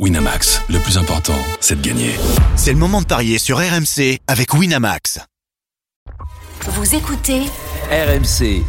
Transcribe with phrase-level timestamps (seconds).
[0.00, 2.16] Winamax, le plus important, c'est de gagner.
[2.56, 5.20] C'est le moment de parier sur RMC avec Winamax.
[6.62, 7.42] Vous écoutez
[7.92, 8.64] RMC.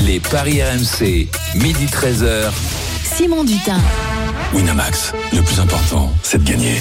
[0.00, 2.50] Les paris RMC, midi 13h.
[3.04, 3.80] Simon Dutin.
[4.54, 6.80] Winamax, le plus important, c'est de gagner.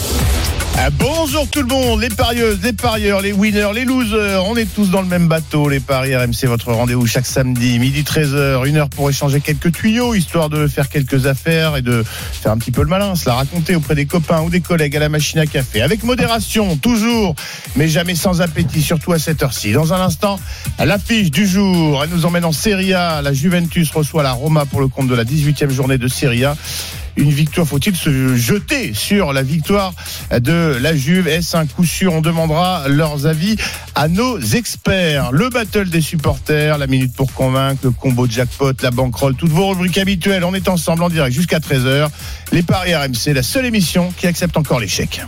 [0.78, 4.46] Ah, bonjour tout le monde, les parieuses, les parieurs, les winners, les losers.
[4.46, 5.68] On est tous dans le même bateau.
[5.68, 10.14] Les paris RMC, votre rendez-vous chaque samedi, midi 13h, une heure pour échanger quelques tuyaux,
[10.14, 13.36] histoire de faire quelques affaires et de faire un petit peu le malin, se la
[13.36, 15.82] raconter auprès des copains ou des collègues à la machine à café.
[15.82, 17.36] Avec modération, toujours,
[17.76, 19.74] mais jamais sans appétit, surtout à cette heure-ci.
[19.74, 20.40] Dans un instant,
[20.80, 22.02] l'affiche du jour.
[22.04, 23.22] Elle nous emmène en Serie A.
[23.22, 26.56] La Juventus reçoit la Roma pour le compte de la 18e journée de Serie A
[27.18, 29.94] une victoire Faut-il se jeter sur la victoire
[30.32, 31.28] de la Juve?
[31.28, 32.14] Est-ce un coup sûr?
[32.14, 33.56] On demandera leurs avis
[33.96, 35.32] à nos experts.
[35.32, 39.70] Le battle des supporters, la minute pour convaincre, le combo jackpot, la bankroll, toutes vos
[39.70, 40.44] rubriques habituelles.
[40.44, 42.10] On est ensemble en direct jusqu'à 13h.
[42.52, 45.22] Les Paris RMC, la seule émission qui accepte encore l'échec.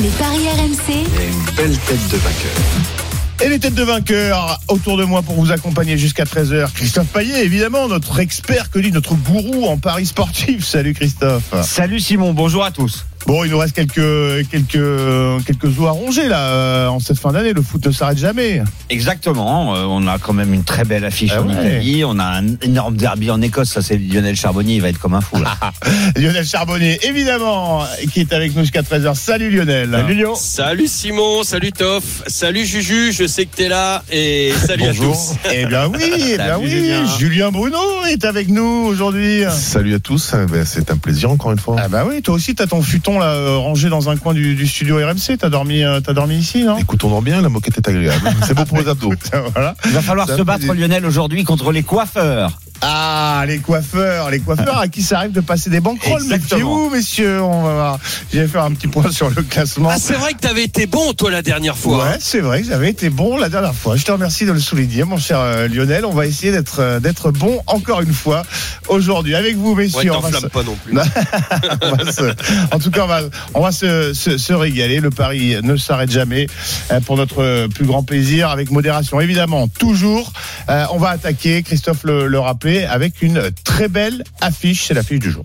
[0.00, 0.94] Les paris RMC.
[0.94, 3.07] une belle tête de vainqueur.
[3.40, 6.72] Et les têtes de vainqueurs autour de moi pour vous accompagner jusqu'à 13h.
[6.72, 10.64] Christophe Paillet, évidemment, notre expert que dit notre gourou en paris sportif.
[10.66, 11.44] Salut Christophe.
[11.62, 13.06] Salut Simon, bonjour à tous.
[13.28, 17.30] Bon, il nous reste quelques quelques quelques os à ronger là euh, en cette fin
[17.30, 17.52] d'année.
[17.52, 18.62] Le foot ne s'arrête jamais.
[18.88, 21.52] Exactement, euh, on a quand même une très belle affiche Ah en ouais.
[21.52, 24.98] Italie, on a un énorme derby en Écosse, ça c'est Lionel Charbonnier, il va être
[24.98, 25.58] comme un fou là.
[26.16, 27.84] Lionel Charbonnier, évidemment,
[28.14, 29.14] qui est avec nous jusqu'à 13h.
[29.14, 29.90] Salut Lionel.
[30.08, 30.34] Lyon.
[30.34, 35.34] Salut Simon, salut Toff, salut Juju, je sais que t'es là et salut à tous.
[35.52, 36.00] Eh bien oui,
[36.32, 36.70] eh bien Salut, oui.
[36.70, 37.18] Julien.
[37.18, 37.76] Julien Bruno
[38.10, 39.42] est avec nous aujourd'hui.
[39.50, 41.76] Salut à tous, Eh ben, c'est un plaisir encore une fois.
[41.78, 44.54] Ah bah oui, toi aussi t'as ton futon là euh, rangé dans un coin du,
[44.54, 45.38] du studio RMC.
[45.38, 48.30] T'as dormi, euh, t'as dormi ici, non Écoute, on dort bien, la moquette est agréable.
[48.46, 49.12] C'est beau pour les abdos.
[49.54, 49.74] Voilà.
[49.84, 52.58] Il va falloir se battre Lionel aujourd'hui contre les coiffeurs.
[52.80, 56.22] Ah, les coiffeurs, les coiffeurs à qui ça arrive de passer des banquerolles.
[56.22, 56.58] Exactement.
[56.86, 57.42] Méfiez-vous, messieurs.
[57.42, 57.98] On va voir.
[58.32, 59.88] Je vais faire un petit point sur le classement.
[59.92, 62.04] Ah c'est vrai que t'avais été bon toi la dernière fois.
[62.04, 63.96] Ouais, c'est vrai que j'avais été bon la dernière fois.
[63.96, 66.04] Je te remercie de le souligner, mon cher euh, Lionel.
[66.04, 68.42] On va essayer d'être euh, d'être bon encore une fois
[68.88, 70.12] aujourd'hui avec vous, Ouais, messieurs.
[70.14, 70.94] on va se- pas non plus.
[71.82, 72.34] On va se-
[72.74, 73.20] en tout cas, on va,
[73.54, 75.00] on va se, se- se régaler.
[75.00, 76.46] Le pari ne s'arrête jamais
[76.90, 79.68] euh, pour notre plus grand plaisir, avec modération évidemment.
[79.68, 80.32] Toujours,
[80.68, 84.86] on va attaquer, Christophe le, le rappelait, avec une très belle affiche.
[84.86, 85.44] C'est l'affiche du jour.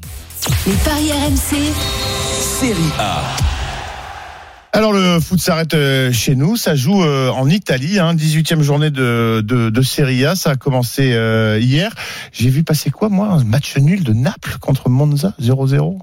[0.67, 1.57] Les paris RMC.
[2.59, 3.21] Série A.
[4.75, 8.89] Alors le foot s'arrête euh, chez nous, ça joue euh, en Italie, hein, 18e journée
[8.89, 11.93] de, de, de Serie A, ça a commencé euh, hier.
[12.31, 13.27] J'ai vu passer quoi moi?
[13.27, 15.99] Un match nul de Naples contre Monza, 0-0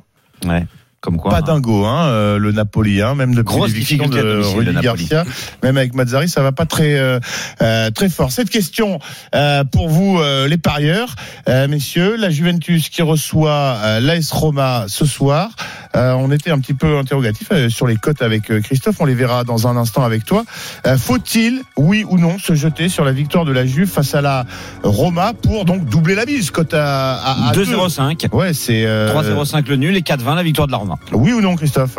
[0.46, 0.64] Ouais.
[1.00, 1.30] Comme quoi.
[1.30, 1.42] Pas hein.
[1.46, 5.06] dingo, hein, euh, le Napoli, hein, même depuis Grosse difficulté de Rudy Napoli.
[5.06, 5.24] Garcia,
[5.62, 7.18] même avec Mazzari, ça va pas très euh,
[7.62, 8.30] euh, très fort.
[8.32, 8.98] Cette question
[9.34, 11.14] euh, pour vous, euh, les parieurs,
[11.48, 13.50] euh, messieurs, la Juventus qui reçoit
[13.82, 15.50] euh, l'AS Roma ce soir.
[15.96, 18.96] Euh, on était un petit peu interrogatif euh, sur les cotes avec Christophe.
[19.00, 20.44] On les verra dans un instant avec toi.
[20.86, 24.20] Euh, Faut-il, oui ou non, se jeter sur la victoire de la Juve face à
[24.20, 24.44] la
[24.82, 27.64] Roma pour donc doubler la mise Cote à, à, à deux.
[27.64, 30.89] 2-0-5, Ouais, c'est euh, 3-0-5 le nul et 4-20 la victoire de la Roma.
[31.12, 31.98] Oui ou non, Christophe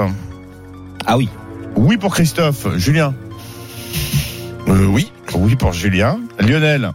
[1.06, 1.30] Ah oui.
[1.76, 2.68] Oui pour Christophe.
[2.78, 3.14] Julien
[4.68, 5.12] Euh, oui.
[5.36, 6.20] Oui pour Julien.
[6.40, 6.92] Lionel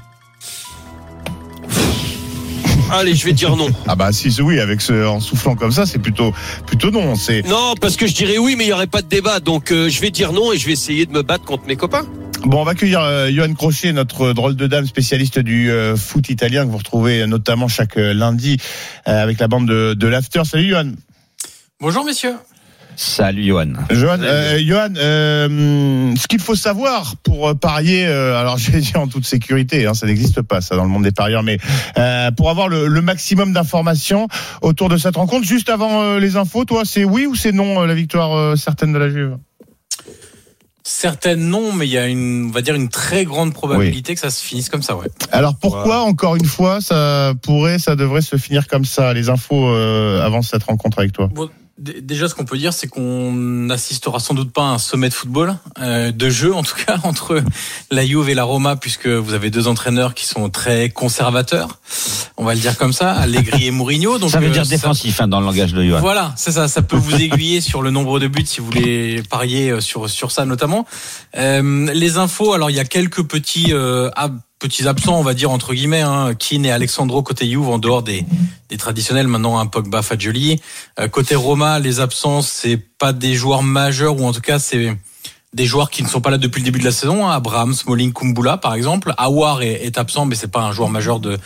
[2.92, 3.66] Allez, je vais dire non.
[3.88, 6.32] Ah bah si c'est oui avec ce en soufflant comme ça c'est plutôt
[6.66, 9.08] plutôt non c'est Non, parce que je dirais oui, mais il y aurait pas de
[9.08, 9.40] débat.
[9.40, 11.74] Donc euh, je vais dire non et je vais essayer de me battre contre mes
[11.74, 12.06] copains.
[12.44, 16.28] bon on va accueillir euh, Johan Crochet notre drôle de dame spécialiste du euh, foot
[16.28, 18.56] italien que vous retrouvez notamment chaque euh, lundi
[19.08, 20.92] euh, avec la bande de, de l'after salut Johan
[21.80, 22.36] Bonjour messieurs.
[22.98, 23.74] Salut Johan.
[23.90, 28.92] Johan, euh, Johan euh, ce qu'il faut savoir pour euh, parier, euh, alors j'ai dit
[28.96, 31.58] en toute sécurité, hein, ça n'existe pas ça dans le monde des parieurs, mais
[31.98, 34.28] euh, pour avoir le, le maximum d'informations
[34.62, 37.82] autour de cette rencontre, juste avant euh, les infos, toi c'est oui ou c'est non
[37.82, 39.36] euh, la victoire euh, certaine de la Juve?
[40.82, 44.20] Certaines non, mais il y a une, on va dire une très grande probabilité que
[44.20, 45.08] ça se finisse comme ça, ouais.
[45.32, 49.68] Alors pourquoi encore une fois ça pourrait, ça devrait se finir comme ça Les infos
[49.68, 51.28] euh, avant cette rencontre avec toi?
[51.34, 55.08] Bon, déjà, ce qu'on peut dire, c'est qu'on n'assistera sans doute pas à un sommet
[55.08, 57.42] de football, euh, de jeu en tout cas, entre
[57.90, 61.78] la Juve et la Roma, puisque vous avez deux entraîneurs qui sont très conservateurs,
[62.38, 64.18] on va le dire comme ça, Allegri et Mourinho.
[64.18, 66.00] Donc ça veut euh, dire défensif hein, dans le langage de Johan.
[66.00, 66.68] Voilà, c'est ça.
[66.68, 70.08] Ça peut vous aiguiller sur le nombre de buts si vous voulez parier euh, sur
[70.08, 70.86] sur ça notamment.
[71.36, 72.52] Euh, les infos.
[72.52, 74.10] Alors il y a quelques petits euh,
[74.68, 78.02] petits absents, on va dire entre guillemets, hein, Keane et Alexandro côté Juve en dehors
[78.02, 78.24] des
[78.78, 79.28] traditionnels.
[79.28, 80.60] Maintenant un Pogba, Fagioli.
[80.98, 84.96] Euh, côté Roma, les absents c'est pas des joueurs majeurs ou en tout cas c'est
[85.56, 87.26] des joueurs qui ne sont pas là depuis le début de la saison.
[87.26, 87.32] hein.
[87.32, 89.14] Abraham, Smalling, Kumbula, par exemple.
[89.16, 91.38] Awar est, absent, mais c'est pas un joueur majeur de,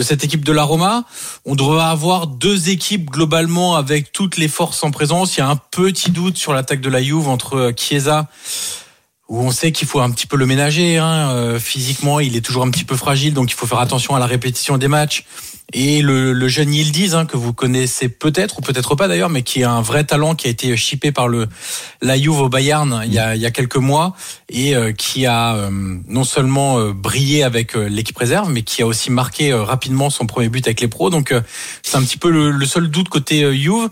[0.00, 1.04] cette équipe de la Roma.
[1.44, 5.36] On devrait avoir deux équipes globalement avec toutes les forces en présence.
[5.36, 8.28] Il y a un petit doute sur l'attaque de la Juve entre Chiesa
[9.30, 10.98] où on sait qu'il faut un petit peu le ménager.
[10.98, 11.30] Hein.
[11.30, 14.18] Euh, physiquement, il est toujours un petit peu fragile, donc il faut faire attention à
[14.18, 15.24] la répétition des matchs.
[15.72, 19.42] Et le, le jeune Yildiz, hein, que vous connaissez peut-être ou peut-être pas d'ailleurs, mais
[19.42, 21.46] qui est un vrai talent, qui a été chippé par le
[22.02, 24.16] la Juve au Bayern il y a, il y a quelques mois
[24.48, 25.70] et euh, qui a euh,
[26.08, 30.10] non seulement euh, brillé avec euh, l'équipe réserve, mais qui a aussi marqué euh, rapidement
[30.10, 31.08] son premier but avec les pros.
[31.08, 31.32] Donc
[31.84, 33.90] c'est un petit peu le, le seul doute côté Juve.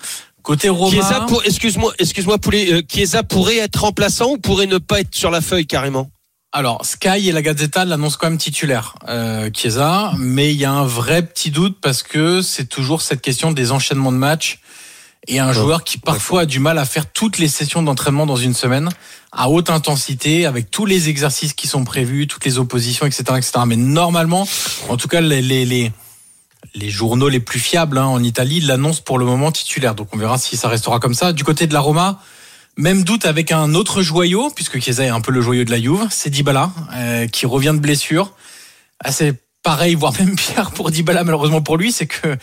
[0.49, 0.91] Côté Roma.
[0.91, 5.15] Chiesa, pour, excuse-moi, excuse-moi, Poulet, euh, Chiesa pourrait être remplaçant ou pourrait ne pas être
[5.15, 6.11] sur la feuille carrément
[6.53, 10.73] Alors, Sky et la Gazzetta l'annoncent quand même titulaire, euh, Chiesa, mais il y a
[10.73, 14.61] un vrai petit doute parce que c'est toujours cette question des enchaînements de matchs
[15.27, 18.37] et un joueur qui parfois a du mal à faire toutes les sessions d'entraînement dans
[18.37, 18.89] une semaine
[19.33, 23.53] à haute intensité avec tous les exercices qui sont prévus, toutes les oppositions, etc., etc.
[23.67, 24.49] Mais normalement,
[24.89, 25.93] en tout cas, les, les, les,
[26.75, 29.95] les journaux les plus fiables hein, en Italie l'annoncent pour le moment titulaire.
[29.95, 31.33] Donc on verra si ça restera comme ça.
[31.33, 32.21] Du côté de la Roma,
[32.77, 35.81] même doute avec un autre joyau, puisque Chiesa est un peu le joyau de la
[35.81, 38.33] Juve, c'est Dybala, euh, qui revient de blessure.
[39.05, 42.37] Ah, c'est pareil, voire même pire pour Dybala, malheureusement pour lui, c'est que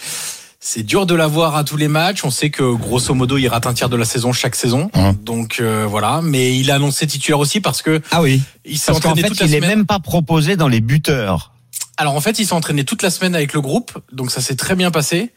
[0.59, 2.23] c'est dur de l'avoir à tous les matchs.
[2.25, 4.89] On sait que grosso modo, il rate un tiers de la saison chaque saison.
[5.21, 8.41] Donc euh, voilà, mais il a annoncé titulaire aussi parce que Ah oui.
[8.65, 9.69] il s'est entraîné fait, toute la il est semaine.
[9.77, 11.51] même pas proposé dans les buteurs.
[11.97, 14.55] Alors en fait, il s'est entraîné toute la semaine avec le groupe, donc ça s'est
[14.55, 15.31] très bien passé.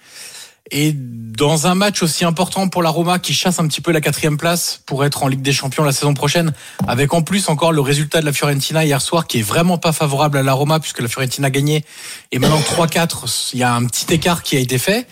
[0.71, 4.01] Et dans un match aussi important pour la Roma qui chasse un petit peu la
[4.01, 6.53] quatrième place pour être en Ligue des Champions la saison prochaine,
[6.87, 9.93] avec en plus encore le résultat de la Fiorentina hier soir qui est vraiment pas
[9.93, 11.85] favorable à la Roma puisque la Fiorentina a gagné
[12.33, 15.07] et maintenant 3-4, il y a un petit écart qui a été fait.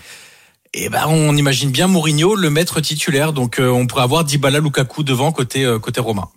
[0.75, 4.61] Et ben on imagine bien Mourinho le maître titulaire, donc euh, on pourrait avoir Dybala,
[4.61, 6.29] Lukaku devant côté euh, côté Roma.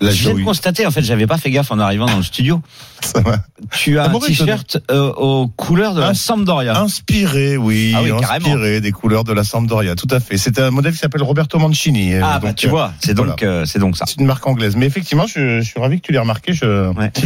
[0.00, 2.22] La Je viens de constater, en fait, j'avais pas fait gaffe en arrivant dans le
[2.22, 2.60] studio.
[3.00, 3.38] ça va.
[3.72, 6.78] Tu as un t-shirt euh, aux couleurs de la Sampdoria.
[6.78, 8.46] Inspiré, oui, Ah oui, carrément.
[8.48, 10.36] inspiré des couleurs de la Sampdoria, tout à fait.
[10.36, 12.12] C'est un modèle qui s'appelle Roberto Mancini.
[12.14, 14.04] euh, Ah bah donc, tu euh, vois, c'est donc euh, c'est donc ça.
[14.06, 14.76] C'est une marque anglaise.
[14.76, 16.52] Mais effectivement, je, je suis ravi que tu l'aies remarqué.
[16.52, 16.90] Je...
[16.92, 17.10] Ouais.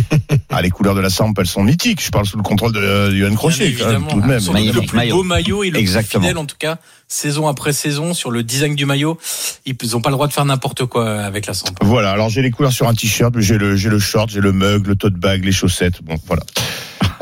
[0.57, 2.01] Ah, les couleurs de la Samp, elles sont mythiques.
[2.05, 4.07] Je parle sous le contrôle de euh, Johan Crochet, Bien quand même, évidemment.
[4.09, 4.41] tout de même.
[4.53, 5.17] Magnifique le plus maillot.
[5.17, 6.21] beau maillot et le Exactement.
[6.21, 6.77] plus fidèle en tout cas,
[7.09, 9.19] saison après saison sur le design du maillot.
[9.67, 11.75] Ils n'ont pas le droit de faire n'importe quoi avec la Samp.
[11.83, 14.53] Voilà, alors j'ai les couleurs sur un t-shirt, j'ai le, j'ai le short, j'ai le
[14.53, 16.03] mug, le tote bag, les chaussettes.
[16.03, 16.43] Bon, voilà.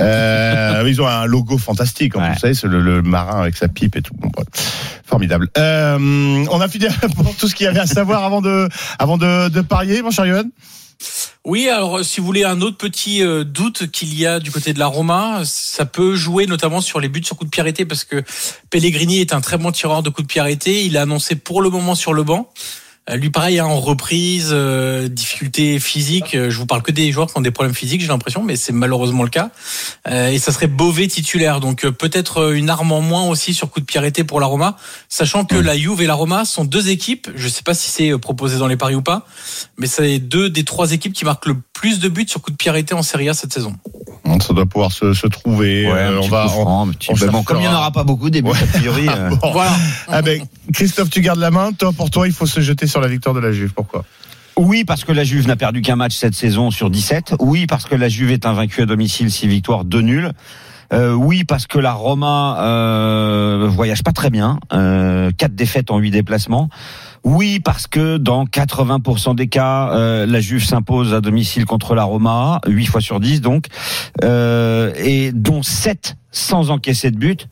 [0.00, 2.32] Euh, ils ont un logo fantastique, hein, Ouais.
[2.32, 4.14] vous savez, c'est le, le marin avec sa pipe et tout.
[4.18, 4.30] Bon.
[5.04, 5.48] Formidable.
[5.58, 6.86] Euh, on a fini
[7.16, 10.10] pour tout ce qu'il y avait à savoir avant de, avant de, de parier, mon
[10.10, 10.44] cher Johan?
[11.44, 14.50] Oui, alors euh, si vous voulez un autre petit euh, doute qu'il y a du
[14.50, 17.60] côté de la Roma, ça peut jouer notamment sur les buts sur coup de pied
[17.60, 18.22] arrêté parce que
[18.70, 20.84] Pellegrini est un très bon tireur de coup de pied arrêté.
[20.84, 22.48] Il a annoncé pour le moment sur le banc.
[23.10, 26.34] Euh, Lui, pareil, hein, en reprise, euh, difficulté physique.
[26.34, 28.54] euh, Je vous parle que des joueurs qui ont des problèmes physiques, j'ai l'impression, mais
[28.54, 29.50] c'est malheureusement le cas.
[30.08, 33.70] Euh, et ça serait Beauvais titulaire, donc euh, peut-être une arme en moins aussi sur
[33.70, 34.76] coup de pied arrêté pour la Roma,
[35.08, 37.28] sachant que la Juve et la Roma sont deux équipes.
[37.34, 39.26] Je sais pas si c'est proposé dans les paris ou pas,
[39.76, 42.56] mais c'est deux des trois équipes qui marquent le plus de buts sur coup de
[42.56, 43.74] pied arrêté en Serie A cette saison.
[44.40, 45.86] Ça doit pouvoir se, se trouver.
[45.86, 46.86] Ouais, Euh, on va, on- on
[47.30, 48.62] bon, comme il n'y en aura pas beaucoup des buts, Ouais.
[48.62, 49.06] a priori.
[49.08, 49.52] euh, Bon.
[49.52, 49.72] Voilà.
[50.08, 50.42] Ah ben,
[50.72, 51.72] Christophe, tu gardes la main.
[51.72, 53.72] Toi, pour toi, il faut se jeter sur la victoire de la Juve.
[53.74, 54.04] Pourquoi?
[54.56, 57.34] Oui, parce que la Juve n'a perdu qu'un match cette saison sur 17.
[57.40, 60.32] Oui, parce que la Juve est invaincue à domicile, 6 victoires, 2 nuls.
[60.92, 65.98] Euh, oui, parce que la Roma euh, voyage pas très bien, euh, 4 défaites en
[65.98, 66.68] 8 déplacements.
[67.24, 72.04] Oui, parce que dans 80% des cas, euh, la Juve s'impose à domicile contre la
[72.04, 73.66] Roma, 8 fois sur 10 donc,
[74.22, 77.48] et dont 7 sans encaisser de but.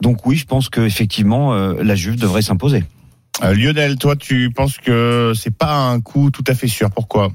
[0.00, 2.84] Donc oui, je pense que effectivement euh, la Juve devrait s'imposer.
[3.42, 6.90] Lionel, toi, tu penses que c'est pas un coup tout à fait sûr.
[6.90, 7.30] Pourquoi?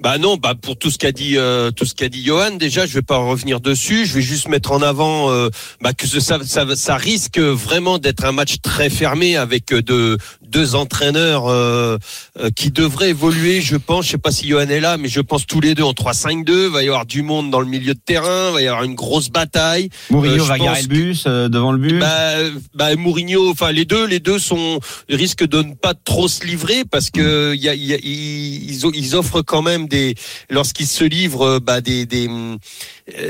[0.00, 2.86] Bah non, bah pour tout ce qu'a dit euh, tout ce qu'a dit Johan, déjà
[2.86, 5.48] je vais pas revenir dessus, je vais juste mettre en avant euh,
[5.80, 10.16] bah, que ça, ça ça risque vraiment d'être un match très fermé avec euh,
[10.50, 11.98] deux entraîneurs euh,
[12.40, 15.20] euh, qui devraient évoluer, je pense, je sais pas si Johan est là, mais je
[15.20, 18.00] pense tous les deux en 3-5-2, va y avoir du monde dans le milieu de
[18.04, 19.88] terrain, va y avoir une grosse bataille.
[20.10, 21.98] Mourinho Euh, je va garer le bus euh, devant le but.
[21.98, 22.34] Bah,
[22.74, 26.84] bah Mourinho, enfin les deux, les deux sont risquent de ne pas trop se livrer
[26.90, 30.14] parce que y a, il y a- ils, ils o- ils offrent quand même des
[30.50, 32.28] lorsqu'ils se livrent euh, bah, des des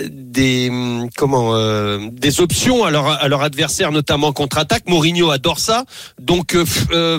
[0.09, 4.85] des hum, comment euh, des options à leur à leur adversaire notamment contre-attaque.
[4.89, 5.85] Mourinho adore ça.
[6.19, 7.19] Donc euh, euh,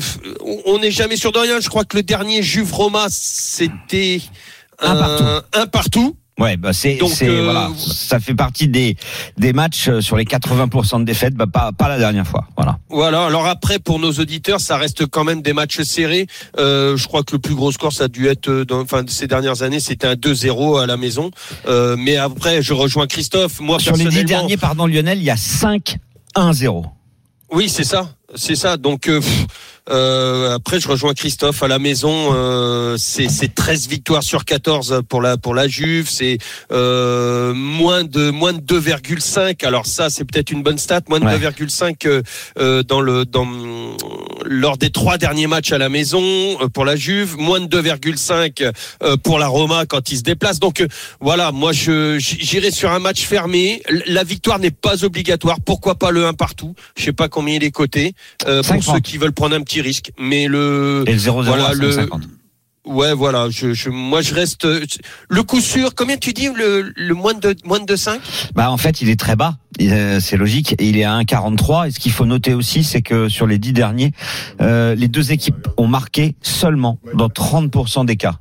[0.65, 1.59] on- n'est jamais sûr de rien.
[1.59, 4.21] Je crois que le dernier Juve Roma c'était
[4.79, 5.45] Un partout.
[5.53, 6.15] un partout.
[6.39, 8.95] Ouais, bah c'est, euh, voilà, ça fait partie des
[9.37, 12.77] des matchs euh, sur les 80% de défaites, bah pas pas la dernière fois, voilà.
[12.89, 13.25] Voilà.
[13.25, 16.27] Alors après, pour nos auditeurs, ça reste quand même des matchs serrés.
[16.59, 19.03] Euh, je crois que le plus gros score, ça a dû être, euh, dans, enfin,
[19.07, 21.31] ces dernières années, c'était un 2-0 à la maison.
[21.67, 23.59] Euh, mais après, je rejoins Christophe.
[23.59, 26.85] Moi, Sur les dix derniers, pardon Lionel, il y a 5-1-0.
[27.51, 28.77] Oui, c'est ça, c'est ça.
[28.77, 29.19] Donc euh,
[29.89, 32.33] euh, après, je rejoins Christophe à la maison.
[32.33, 36.09] Euh, c'est c'est 13 victoires sur 14 pour la pour la Juve.
[36.09, 36.37] C'est
[36.71, 39.65] euh, moins de moins de 2,5.
[39.65, 41.01] Alors ça, c'est peut-être une bonne stat.
[41.09, 41.37] Moins de Ouais.
[41.39, 42.21] 2,5 euh,
[42.59, 43.47] euh, dans le dans
[44.45, 47.37] lors des trois derniers matchs à la maison pour la Juve.
[47.37, 48.71] Moins de 2,5
[49.03, 50.59] euh, pour la Roma quand ils se déplacent.
[50.59, 50.87] Donc euh,
[51.21, 53.81] voilà, moi je j'irai sur un match fermé.
[54.07, 55.57] La victoire n'est pas obligatoire.
[55.65, 56.75] Pourquoi pas le 1 partout?
[56.97, 58.13] Je sais pas combien il est coté
[58.47, 58.93] euh, pour 5,30.
[58.95, 60.11] ceux qui veulent prendre un petit risque.
[60.19, 62.21] Mais le Et le 0-0 Voilà, le- 5,50.
[62.85, 64.65] ouais voilà, je, je moi je reste
[65.29, 65.93] le coup sûr.
[65.95, 68.19] Combien tu dis le, le moins de moins de 5
[68.55, 69.57] Bah en fait, il est très bas.
[69.81, 70.73] Euh, C'est logique.
[70.79, 71.87] Et il est à 1,43.
[71.87, 74.11] Et ce qu'il faut noter aussi, c'est que sur les dix derniers,
[74.61, 78.39] euh, les deux équipes ont marqué seulement dans 30% des cas.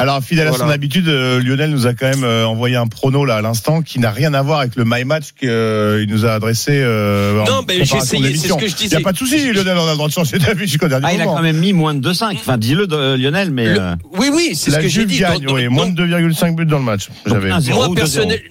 [0.00, 3.24] Alors, fidèle à son habitude, euh, Lionel nous a quand même euh, envoyé un prono
[3.26, 6.32] là à l'instant qui n'a rien à voir avec le My Match qu'il nous a
[6.32, 6.70] adressé.
[6.74, 8.96] Euh, Non, mais j'ai essayé, c'est ce que je Il n'y disais.
[8.96, 11.12] a pas de souci, Lionel, on a le droit de changer d'avis jusqu'au dernier Ah,
[11.12, 11.36] il a moment.
[11.36, 12.36] quand même mis moins de 2,5.
[12.36, 15.18] Enfin, dis-le, Lionel, mais Le- euh, Oui oui, c'est ce que j'ai dit.
[15.18, 17.08] gagne, Donc- oui, donc- moins de 2,5 buts dans le match.
[17.26, 17.50] J'avais.
[17.50, 17.94] 1-0 Moi, ou 2-0.
[17.94, 18.42] personnel-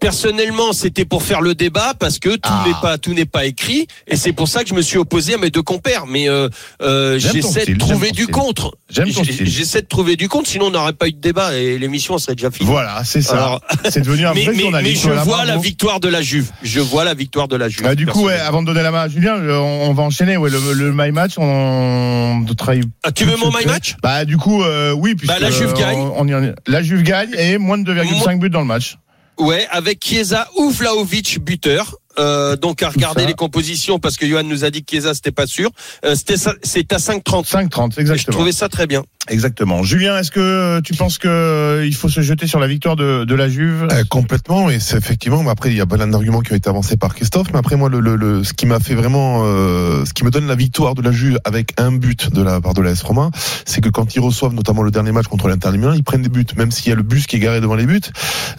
[0.00, 2.64] personnellement, c'était pour faire le débat parce que tout Ah.
[2.66, 5.34] n'est pas tout n'est pas écrit et c'est pour ça que je me suis opposé
[5.34, 6.06] à mes deux compères.
[6.06, 6.48] Mais euh,
[6.82, 8.76] euh, j'essaie de trouver du contre.
[8.88, 9.48] J'aime ton J'ai- style.
[9.48, 12.34] J'essaie de trouver du compte, sinon on n'aurait pas eu de débat et l'émission serait
[12.34, 12.68] déjà finie.
[12.70, 13.34] Voilà, c'est ça.
[13.36, 15.02] Alors, C'est devenu un mais, vrai mais- mais journaliste.
[15.04, 16.50] je vois la victoire de la Juve.
[16.62, 17.82] Je vois la victoire de la Juve.
[17.84, 20.36] Bah, du coup, ouais, avant de donner la main à Julien, on, on va enchaîner.
[20.36, 22.82] Ouais, le, le My Match, on, on travaille.
[23.02, 23.96] Ah, tu veux mon my match?
[24.02, 25.98] Bah, du coup, euh, oui, puisque Bah, la Juve gagne.
[25.98, 26.54] on- on.
[26.66, 28.96] La Juve gagne et moins de 2,5 buts dans le match.
[29.38, 31.94] Ouais, avec Chiesa ou Vlaovic buteur.
[32.18, 35.32] Euh, donc à regarder les compositions parce que Johan nous a dit que Chiesa c'était
[35.32, 35.70] pas sûr.
[36.04, 37.46] Euh, c'était c'est à 5,30.
[37.48, 38.36] 5-30, Je exactement.
[38.36, 39.02] trouvais ça très bien.
[39.28, 39.82] Exactement.
[39.82, 43.24] Julien, est-ce que euh, tu penses que il faut se jeter sur la victoire de,
[43.24, 43.88] de la Juve?
[43.90, 45.42] Euh, complètement, et c'est effectivement.
[45.42, 47.48] mais Après, il y a plein d'arguments qui ont été avancés par Christophe.
[47.52, 50.30] Mais après, moi, le, le, le- ce qui m'a fait vraiment, euh, ce qui me
[50.30, 53.30] donne la victoire de la Juve avec un but de la part de l'AS Roma,
[53.64, 56.28] c'est que quand ils reçoivent, notamment le dernier match contre l'Inter Milan, ils prennent des
[56.28, 58.00] buts, même s'il y a le bus qui est garé devant les buts,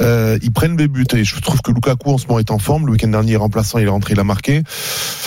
[0.02, 1.06] euh, ils prennent des buts.
[1.14, 2.88] Et je trouve que Lukaku en ce moment est en forme.
[2.88, 4.62] Le week-end dernier, remplaçant, il est rentré, il a marqué.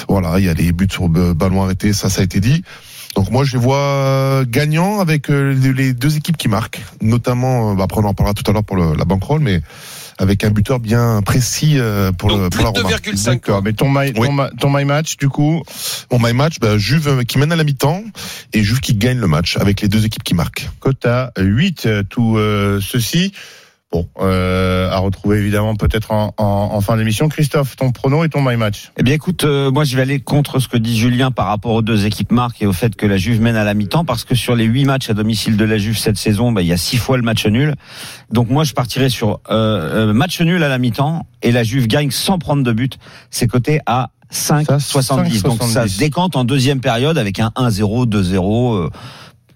[0.08, 2.62] Voilà, il y a les buts sur euh, ballon arrêté, ça, ça a été dit.
[3.16, 7.74] Donc moi je les vois gagnants avec euh, les deux équipes qui marquent, notamment, euh,
[7.74, 9.62] bah, après on en parlera tout à l'heure pour le- la bankroll, mais
[10.18, 12.96] avec un buteur bien précis euh, pour, le, pour plus la de Roma.
[12.96, 13.24] 2,5.
[13.24, 13.62] D'accord.
[13.64, 14.26] Mais ton my, Oui.
[14.28, 15.62] ton, my- ton my match, du coup,
[16.12, 18.04] Mon my match, bah, Juve euh, qui mène à la mi-temps
[18.52, 20.68] et Juve qui gagne le match avec les deux équipes qui marquent.
[20.78, 21.86] cote à 8.
[21.86, 23.32] euh, Tout euh, ceci.
[23.92, 27.28] Bon, euh, à retrouver évidemment peut-être en, en, en fin d'émission.
[27.28, 28.92] Christophe, ton prono et ton my match.
[28.97, 31.73] Eh bien, écoute, euh, moi, je vais aller contre ce que dit Julien par rapport
[31.73, 34.23] aux deux équipes marques et au fait que la Juve mène à la mi-temps, parce
[34.23, 36.73] que sur les huit matchs à domicile de la Juve cette saison, bah, il y
[36.73, 37.75] a six fois le match nul.
[38.30, 41.88] Donc, moi, je partirais sur euh, euh, match nul à la mi-temps et la Juve
[41.88, 42.97] gagne sans prendre de but.
[43.30, 45.42] C'est coté à 5,70.
[45.42, 45.88] Donc, ça 5,70.
[45.88, 48.88] se décante en deuxième période avec un 1-0, 2-0, euh,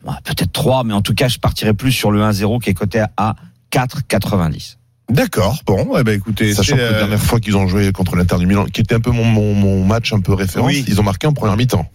[0.05, 2.75] ouais, peut-être 3, mais en tout cas, je partirais plus sur le 1-0 qui est
[2.75, 3.37] coté à
[3.75, 4.84] 4,90.
[5.11, 5.59] D'accord.
[5.67, 8.39] Bon, eh ben écoutez, Sachant que la euh, dernière fois qu'ils ont joué contre l'Inter
[8.39, 10.85] du Milan, qui était un peu mon, mon, mon match un peu référence, Oui.
[10.89, 11.87] ils ont marqué en première mi-temps.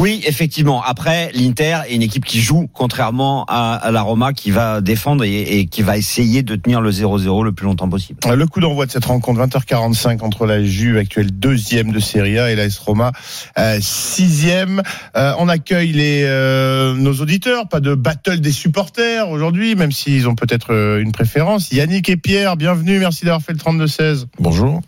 [0.00, 0.82] Oui, effectivement.
[0.82, 5.22] Après, l'Inter est une équipe qui joue, contrairement à, à la Roma, qui va défendre
[5.24, 8.18] et, et qui va essayer de tenir le 0-0 le plus longtemps possible.
[8.34, 12.50] Le coup d'envoi de cette rencontre 20h45 entre la Juve actuelle deuxième de Serie A
[12.50, 13.12] et l'AS Roma
[13.58, 14.82] euh, sixième.
[15.16, 20.28] Euh, on accueille les euh, nos auditeurs, pas de battle des supporters aujourd'hui, même s'ils
[20.28, 21.70] ont peut-être euh, une préférence.
[21.72, 24.26] Yannick et Pierre, bienvenue, merci d'avoir fait le 32-16.
[24.38, 24.80] Bonjour.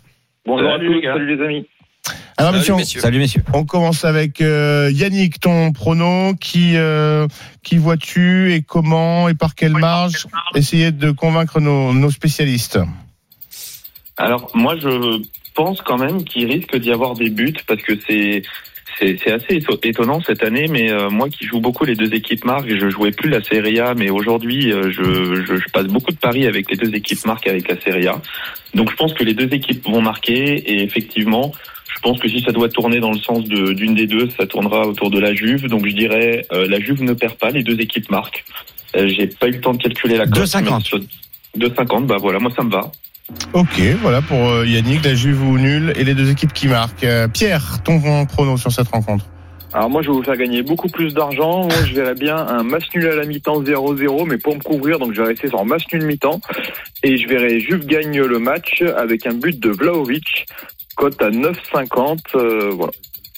[0.45, 1.67] Bonjour à tous, salut les amis.
[2.37, 3.01] Alors Salut, monsieur, on- messieurs.
[3.01, 3.43] Salut messieurs.
[3.53, 7.27] on commence avec euh, Yannick, ton prono, qui euh,
[7.63, 10.25] qui vois-tu et comment et par quelle marge?
[10.55, 12.79] Essayez de convaincre nos, nos spécialistes.
[14.17, 15.21] Alors moi je
[15.53, 18.43] pense quand même qu'il risque d'y avoir des buts parce que c'est
[18.99, 22.13] c'est c'est assez éto- étonnant cette année, mais euh, moi qui joue beaucoup les deux
[22.13, 25.85] équipes marques, je jouais plus la Serie A, mais aujourd'hui euh, je, je, je passe
[25.87, 28.21] beaucoup de paris avec les deux équipes marques avec la Serie A.
[28.73, 31.51] Donc je pense que les deux équipes vont marquer et effectivement,
[31.95, 34.45] je pense que si ça doit tourner dans le sens de- d'une des deux, ça
[34.45, 35.67] tournera autour de la Juve.
[35.67, 38.43] Donc je dirais euh, la Juve ne perd pas, les deux équipes marquent.
[38.95, 40.43] Euh, J'ai pas eu le temps de calculer la cote.
[40.45, 40.63] 2,50.
[40.63, 40.99] mais sur-
[41.57, 42.91] 2,50, bah voilà, moi ça me va.
[43.53, 47.03] Ok, voilà pour euh, Yannick, la Juve ou nul et les deux équipes qui marquent.
[47.03, 49.25] Euh, Pierre, ton prono sur cette rencontre
[49.73, 51.63] Alors moi, je vais vous faire gagner beaucoup plus d'argent.
[51.63, 54.99] Moi, je verrais bien un match nul à la mi-temps 0-0, mais pour me couvrir,
[54.99, 56.41] donc je vais rester sur match nul mi-temps.
[57.03, 60.45] Et je verrai Juve gagne le match avec un but de Vlaovic,
[60.95, 62.93] cote à 9,50, euh, voilà.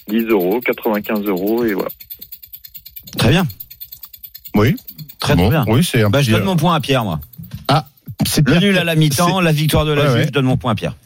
[0.08, 1.90] 10 euros, 95 euros, et voilà.
[3.16, 3.46] Très bien.
[4.54, 4.74] Oui.
[5.20, 5.64] Très, Bon, très bien.
[5.68, 7.20] Oui, c'est un Bah, je donne mon point à Pierre, moi.
[8.26, 10.26] C'est Le Pierre nul à la mi-temps, la victoire de la Ouais, Juve, ouais.
[10.26, 10.96] je donne mon point à Pierre.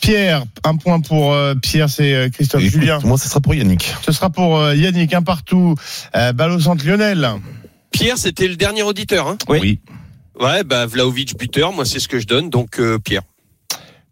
[0.00, 2.98] Pierre, un point pour euh, Pierre, c'est euh, Christophe Écoute, Julien.
[3.02, 3.94] Moi, ce sera pour Yannick.
[4.02, 5.74] Ce sera pour euh, Yannick, un partout.
[6.14, 7.28] Euh, balle au centre Lionel.
[7.90, 9.26] Pierre, c'était le dernier auditeur.
[9.26, 9.80] Hein Oui.
[10.38, 13.22] ouais, bah Vlaovic buteur, moi c'est ce que je donne, donc euh, Pierre.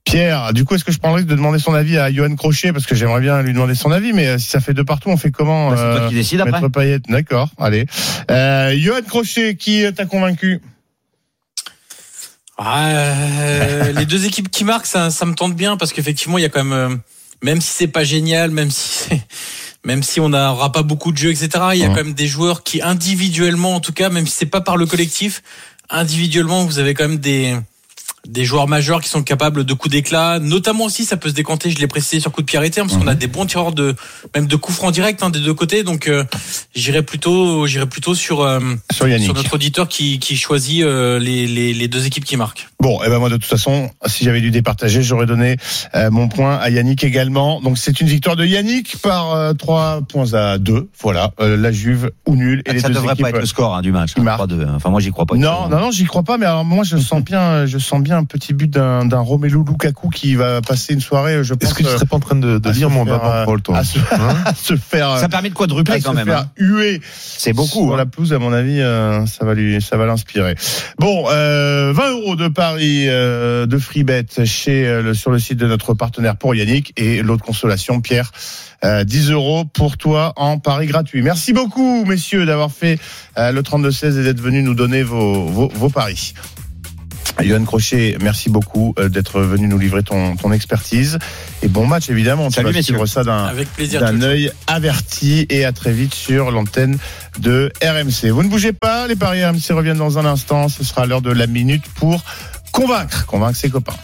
[0.04, 2.34] Pierre, du coup, est-ce que je prends le risque de demander son avis à Johan
[2.36, 2.72] Crochet?
[2.72, 5.08] Parce que j'aimerais bien lui demander son avis, mais euh, si ça fait deux partout,
[5.08, 6.60] on fait comment Bah, c'est toi qui décides après.
[7.08, 7.86] D'accord, allez.
[8.30, 10.60] Euh, Johan Crochet, qui t'a convaincu?
[12.56, 16.42] Ah, euh, les deux équipes qui marquent, ça, ça me tente bien parce qu'effectivement, il
[16.42, 16.96] y a quand même, euh,
[17.42, 19.22] même si c'est pas génial, même si c'est-
[19.84, 21.48] même si on n'aura pas beaucoup de jeux, etc.
[21.74, 21.94] Il y a Ouais.
[21.94, 24.86] quand même des joueurs qui individuellement, en tout cas, même si c'est pas par le
[24.86, 25.42] collectif,
[25.90, 27.56] individuellement, vous avez quand même des
[28.26, 31.70] des joueurs majeurs qui sont capables de coups d'éclat, notamment aussi ça peut se décanter,
[31.70, 33.72] je l'ai précisé sur coup de pied arrêté, hein, parce qu'on a des bons tireurs
[33.72, 33.94] de
[34.34, 36.24] même de coups francs directs hein, des deux côtés, donc euh,
[36.74, 38.60] j'irai plutôt j'irai plutôt sur euh,
[38.92, 39.24] Sur Yannick.
[39.26, 42.68] sur notre auditeur qui qui choisit euh, les, les les deux équipes qui marquent.
[42.80, 45.56] Bon, et ben moi de toute façon, si j'avais dû départager, j'aurais donné
[45.94, 47.60] euh, mon point à Yannick également.
[47.60, 50.88] Donc c'est une victoire de Yannick par euh, 3 points à 2.
[51.00, 53.22] Voilà, euh, la Juve ou nul et les ça deux devrait équipes.
[53.24, 54.12] pas être le score hein, du match.
[54.16, 54.50] hein, marquent.
[54.50, 54.66] 3-2.
[54.76, 55.36] Enfin, moi, j'y crois pas.
[55.36, 56.36] Non, non, non, j'y crois pas.
[56.38, 59.58] Mais alors moi, je sens bien, je sens bien un petit but d'un d'un Romelu
[59.66, 61.42] Lukaku qui va passer une soirée.
[61.44, 63.02] Je pense Est-ce que tu euh, serais pas en train de, de lire se mon
[63.02, 66.14] avant-parole, toi à se, Hein à se faire, euh, Ça permet de quadrupler se quand
[66.14, 66.26] même.
[66.26, 66.50] faire hein.
[66.56, 67.00] huer.
[67.04, 67.84] C'est beaucoup.
[67.86, 67.96] Sur hein.
[67.98, 70.54] la pelouse, à mon avis, euh, ça va lui, ça va l'inspirer.
[70.98, 75.58] Bon, euh, 20 euros de Paris euh, de Freebet chez euh, le, sur le site
[75.58, 78.30] de notre partenaire pour Yannick et l'autre consolation, Pierre.
[78.84, 81.22] euh, 10 euros pour toi en Paris gratuit.
[81.22, 82.98] Merci beaucoup, messieurs, d'avoir fait
[83.38, 86.34] euh, le 32-16 et d'être venus nous donner vos, vos, vos paris.
[87.42, 91.18] Yoann Crochet, merci beaucoup euh, d'être venu nous livrer ton, ton expertise.
[91.62, 92.50] Et bon match, évidemment.
[92.50, 96.98] Salut, tu vas suivre ça d'un œil averti et à très vite sur l'antenne
[97.38, 98.30] de RMC.
[98.30, 100.68] Vous ne bougez pas, les paris RMC reviennent dans un instant.
[100.68, 102.22] Ce sera l'heure de la minute pour
[102.72, 103.96] convaincre, convaincre ses copains.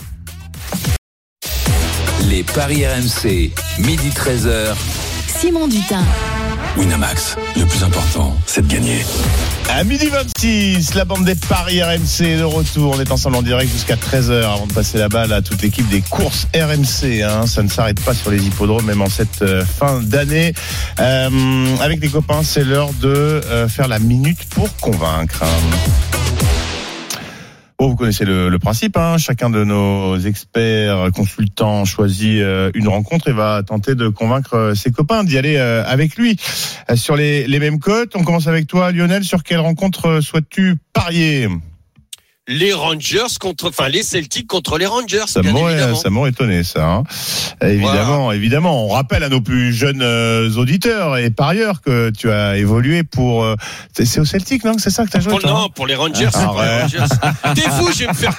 [2.29, 4.75] Les paris RMC, midi 13h.
[5.27, 6.05] Simon Dutin.
[6.77, 9.05] Winamax, le plus important, c'est de gagner.
[9.69, 12.95] À midi 26, la bande des paris RMC est de retour.
[12.97, 15.89] On est ensemble en direct jusqu'à 13h avant de passer la balle à toute l'équipe
[15.89, 17.23] des courses RMC.
[17.23, 17.47] hein.
[17.47, 20.55] Ça ne s'arrête pas sur les hippodromes, même en cette euh, fin d'année.
[21.01, 25.43] Euh, avec des copains, c'est l'heure de euh, faire la minute pour convaincre.
[27.81, 28.99] Bon, vous connaissez le, le principe.
[28.99, 29.17] Hein.
[29.17, 34.75] Chacun de nos experts consultants choisit euh, une rencontre et va tenter de convaincre euh,
[34.75, 36.37] ses copains d'y aller euh, avec lui
[36.95, 38.17] sur les, les mêmes cotes.
[38.17, 39.25] On commence avec toi, Lionel.
[39.25, 41.49] Sur quelle rencontre souhaites-tu parier?
[42.53, 45.41] Les Rangers contre, enfin les Celtics contre les Rangers, Ça
[46.11, 46.85] m'aurait étonné, ça.
[46.85, 47.03] hein.
[47.63, 48.87] Évidemment, évidemment.
[48.87, 53.45] On rappelle à nos plus jeunes euh, auditeurs et parieurs que tu as évolué pour.
[53.45, 53.55] euh,
[53.93, 56.29] c'est au Celtic, non C'est ça que tu as joué Pour- non, pour les Rangers.
[57.55, 58.39] T'es fou, je vais me faire.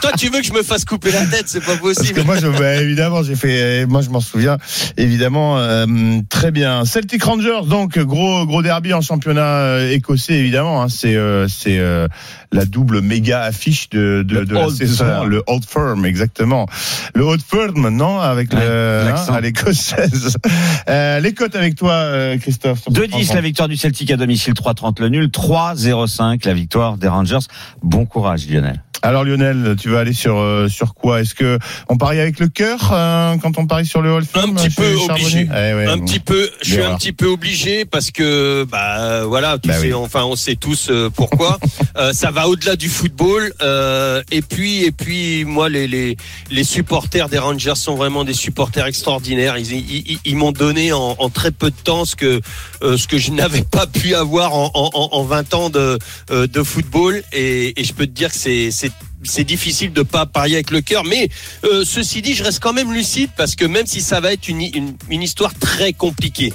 [0.00, 2.22] Toi, tu veux que je me fasse couper la tête, c'est pas Parce que possible.
[2.24, 4.56] moi, je, bah, évidemment, j'ai fait, moi, je m'en souviens,
[4.96, 5.86] évidemment, euh,
[6.28, 6.84] très bien.
[6.84, 10.82] Celtic Rangers, donc gros, gros derby en championnat euh, écossais, évidemment.
[10.82, 10.88] hein.
[10.88, 12.06] c'est, euh, c'est euh,
[12.52, 15.28] la double méga affiche de, de, Le de la Old saison, Firm.
[15.28, 16.66] le Old Firm, exactement.
[17.14, 19.32] Le Old Firm, non, avec Ouais, le, l'accent.
[19.32, 20.36] hein, à l'écossaise.
[20.88, 22.80] Euh, les cotes avec toi, euh, Christophe.
[22.82, 26.96] sur cette 2-10 la victoire du Celtic à domicile, 3-30 le nul, 3-0-5 la victoire
[26.98, 27.38] des Rangers.
[27.82, 28.82] Bon courage Lionel.
[29.04, 31.20] Alors Lionel, tu vas aller sur euh, sur quoi?
[31.20, 34.54] Est-ce que on parie avec le cœur euh, quand on parie sur le Firm Un
[34.62, 35.48] petit peu obligé.
[35.50, 36.04] Eh ouais, un bon.
[36.04, 39.86] petit peu, je suis un petit peu obligé parce que bah voilà, tu Bah sais,
[39.88, 39.92] oui.
[39.94, 41.58] enfin on sait tous euh, pourquoi.
[41.94, 43.52] Euh, ça va au-delà du football.
[43.60, 46.16] euh, et puis et puis moi les les
[46.50, 49.58] les supporters des Rangers sont vraiment des supporters extraordinaires.
[49.58, 52.40] Ils ils, ils- ils m'ont donné en, en très peu de temps ce que
[52.82, 55.98] euh, ce que je n'avais pas pu avoir en, en, en- en 20 ans de
[56.30, 57.22] euh, de football.
[57.34, 58.70] Et, et je peux te dire que c'est
[59.24, 61.28] c'est difficile de pas parier avec le cœur, mais
[61.64, 64.48] euh, ceci dit, je reste quand même lucide parce que même si ça va être
[64.48, 64.62] une,
[65.08, 66.52] une histoire très compliquée.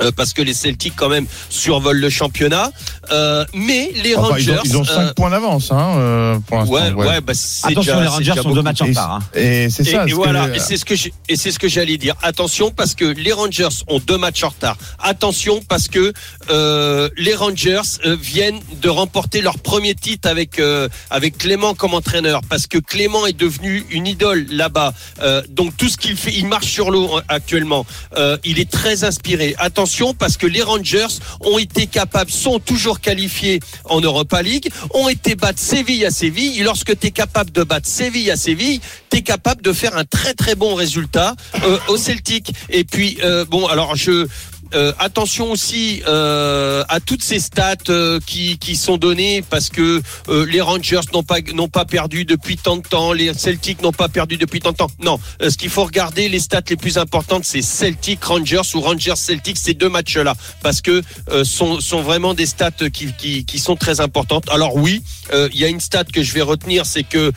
[0.00, 2.70] Euh, parce que les Celtics quand même survolent le championnat.
[3.12, 4.56] Euh, mais les Enfin, Rangers.
[4.64, 6.74] ils ont, ils ont 5 euh, points d'avance hein, euh, pour l'instant.
[6.74, 9.10] Ouais, ouais, bah, c'est Attention, déjà- les Rangers sont deux matchs en Et- retard.
[9.12, 9.20] hein.
[9.34, 10.06] Et c'est Et, ça.
[10.06, 12.14] et ce voilà, que- et c'est ce que j'ai- et c'est ce que j'allais dire.
[12.22, 14.76] Attention parce que les Rangers ont deux matchs en retard.
[15.00, 16.12] Attention parce que
[16.50, 21.94] euh, les Rangers euh, viennent de remporter leur premier titre avec euh, avec Clément comme
[21.94, 24.92] entraîneur parce que Clément est devenu une idole là-bas.
[25.22, 27.84] Euh, donc tout ce qu'il fait, il marche sur l'eau actuellement.
[28.16, 29.54] Euh, il est très inspiré.
[29.58, 35.08] Attention parce que les Rangers ont été capables, sont toujours qualifiés en Europa League, ont
[35.08, 36.58] été battre Séville à Séville.
[36.60, 39.96] Et lorsque tu es capable de battre Séville à Séville, tu es capable de faire
[39.96, 42.52] un très très bon résultat euh, au Celtic.
[42.68, 44.26] Et puis, euh, bon, alors je...
[44.74, 50.02] euh, attention aussi euh, à toutes ces stats euh, qui, qui sont données parce que
[50.28, 54.08] les Rangers n'ont pas n'ont pas perdu depuis tant de temps, les Celtics n'ont pas
[54.08, 54.90] perdu depuis tant de temps.
[55.02, 59.16] Non, ce qu'il faut regarder, les stats les plus importantes, c'est Celtic Rangers ou Rangers
[59.16, 61.02] Celtic, ces deux matchs-là, parce que
[61.44, 64.48] sont sont vraiment des stats qui qui, qui sont très importantes.
[64.50, 65.02] Alors oui,
[65.32, 67.32] il y a une stat que je vais retenir, c'est que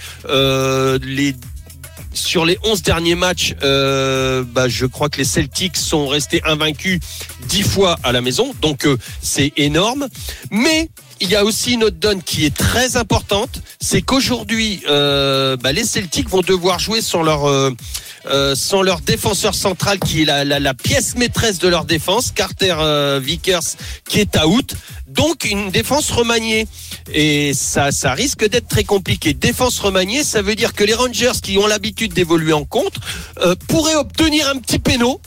[1.04, 1.36] les
[2.14, 7.00] sur les 11 derniers matchs, euh, bah, je crois que les Celtics sont restés invaincus
[7.48, 10.08] 10 fois à la maison, donc euh, c'est énorme.
[10.52, 15.56] Mais il y a aussi une autre donne qui est très importante, c'est qu'aujourd'hui, euh,
[15.58, 17.72] bah, les Celtics vont devoir jouer sans leur euh,
[18.26, 22.32] euh, sans leur défenseur central qui est la, la, la pièce maîtresse de leur défense,
[22.32, 23.76] Carter euh, Vickers,
[24.08, 24.76] qui est out.
[25.08, 26.68] Donc une défense remaniée.
[27.12, 29.34] Et ça, ça risque d'être très compliqué.
[29.34, 33.02] Défense remaniée, ça veut dire que les Rangers qui ont l'habitude d'évoluer en contre
[33.44, 35.20] euh, pourraient obtenir un petit péno.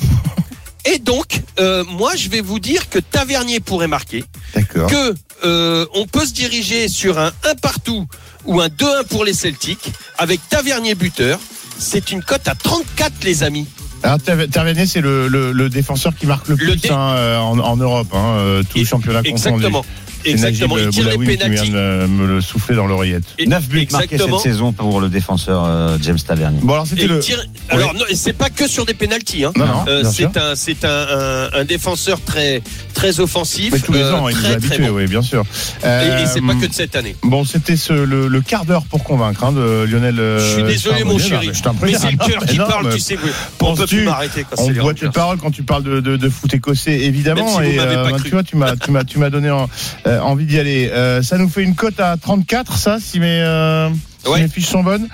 [0.84, 4.90] Et donc, euh, moi, je vais vous dire que Tavernier pourrait marquer, D'accord.
[4.90, 8.06] que euh, on peut se diriger sur un 1 partout
[8.46, 11.38] ou un 2-1 pour les Celtics avec Tavernier buteur.
[11.78, 13.68] C'est une cote à 34, les amis.
[14.02, 17.38] Alors, Tav- Tavernier, c'est le, le, le défenseur qui marque le Le plus dé- hein,
[17.40, 19.36] en, en Europe, hein, tout Et- championnat confondu.
[19.54, 19.84] Exactement.
[20.24, 20.76] Exactement.
[20.78, 23.24] Il tire les de me le souffler dans l'oreillette.
[23.38, 26.60] Et- 9 buts marqués cette saison pour le défenseur euh, James Tavernier.
[26.62, 27.18] Bon, alors c'était le.
[27.20, 29.44] tire- Alors, c'est pas que sur des pénalties.
[29.44, 29.52] Hein.
[29.56, 32.62] Non, non, Euh, c'est un, c'est un, un, un défenseur très,
[32.94, 33.70] très offensif.
[33.72, 34.42] Mais tous les euh, ans, il nous
[34.90, 34.96] bon.
[34.96, 35.44] oui, bien sûr.
[35.84, 37.16] Et, et c'est pas Euh, que de cette année.
[37.22, 40.18] Bon, c'était ce, le, le quart d'heure pour convaincre hein, de Lionel.
[40.18, 41.48] euh, Je suis désolé, mon chéri.
[41.48, 41.92] Non, je t'en prie.
[41.92, 43.16] Mais c'est le cœur qui parle, tu sais.
[43.16, 45.82] On peut penses-tu- plus m'arrêter quand On c'est les boit tes paroles quand tu parles
[45.82, 47.60] de, foot écossais, évidemment.
[47.60, 47.78] Et
[48.12, 48.22] cru.
[48.24, 49.68] tu vois, tu m'as, tu m'as, tu m'as donné en-
[50.12, 50.88] euh, envie d'y aller.
[50.92, 53.88] Euh, ça nous fait une cote à 34, ça, si mes, euh,
[54.24, 54.42] si Ouais.
[54.42, 55.08] mes fiches sont bonnes.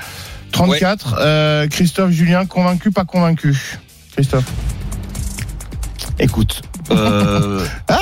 [0.53, 1.17] 34.
[1.19, 3.79] Euh, Christophe, Julien, convaincu, pas convaincu?
[4.15, 4.45] Christophe.
[6.19, 6.63] Écoute.
[6.91, 7.99] Euh, Ah,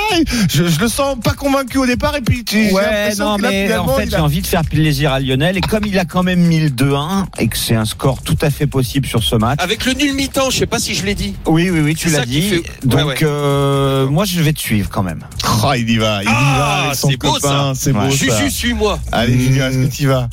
[0.50, 3.74] je, je le sens pas convaincu au départ et puis tu, ouais, non, là, mais
[3.76, 5.56] en fait, j'ai a- envie de faire plaisir à Lionel.
[5.56, 8.36] Et comme il a quand même mis le 2-1 et que c'est un score tout
[8.42, 9.58] à fait possible sur ce match.
[9.62, 11.34] Avec le nul mi-temps, je sais pas si je l'ai dit.
[11.46, 12.42] Oui, oui, oui, tu l'as dit.
[12.42, 13.16] fait- Donc, Ouais, ouais.
[13.22, 15.20] euh, moi, je vais te suivre quand même.
[15.64, 18.00] Ah, il y va, il y Ah, va avec son c'est beau, copain, c'est beau
[18.00, 18.10] Ouais.
[18.10, 18.98] Juju, suis-moi.
[19.12, 20.28] Allez, Julien, est-ce que tu y vas?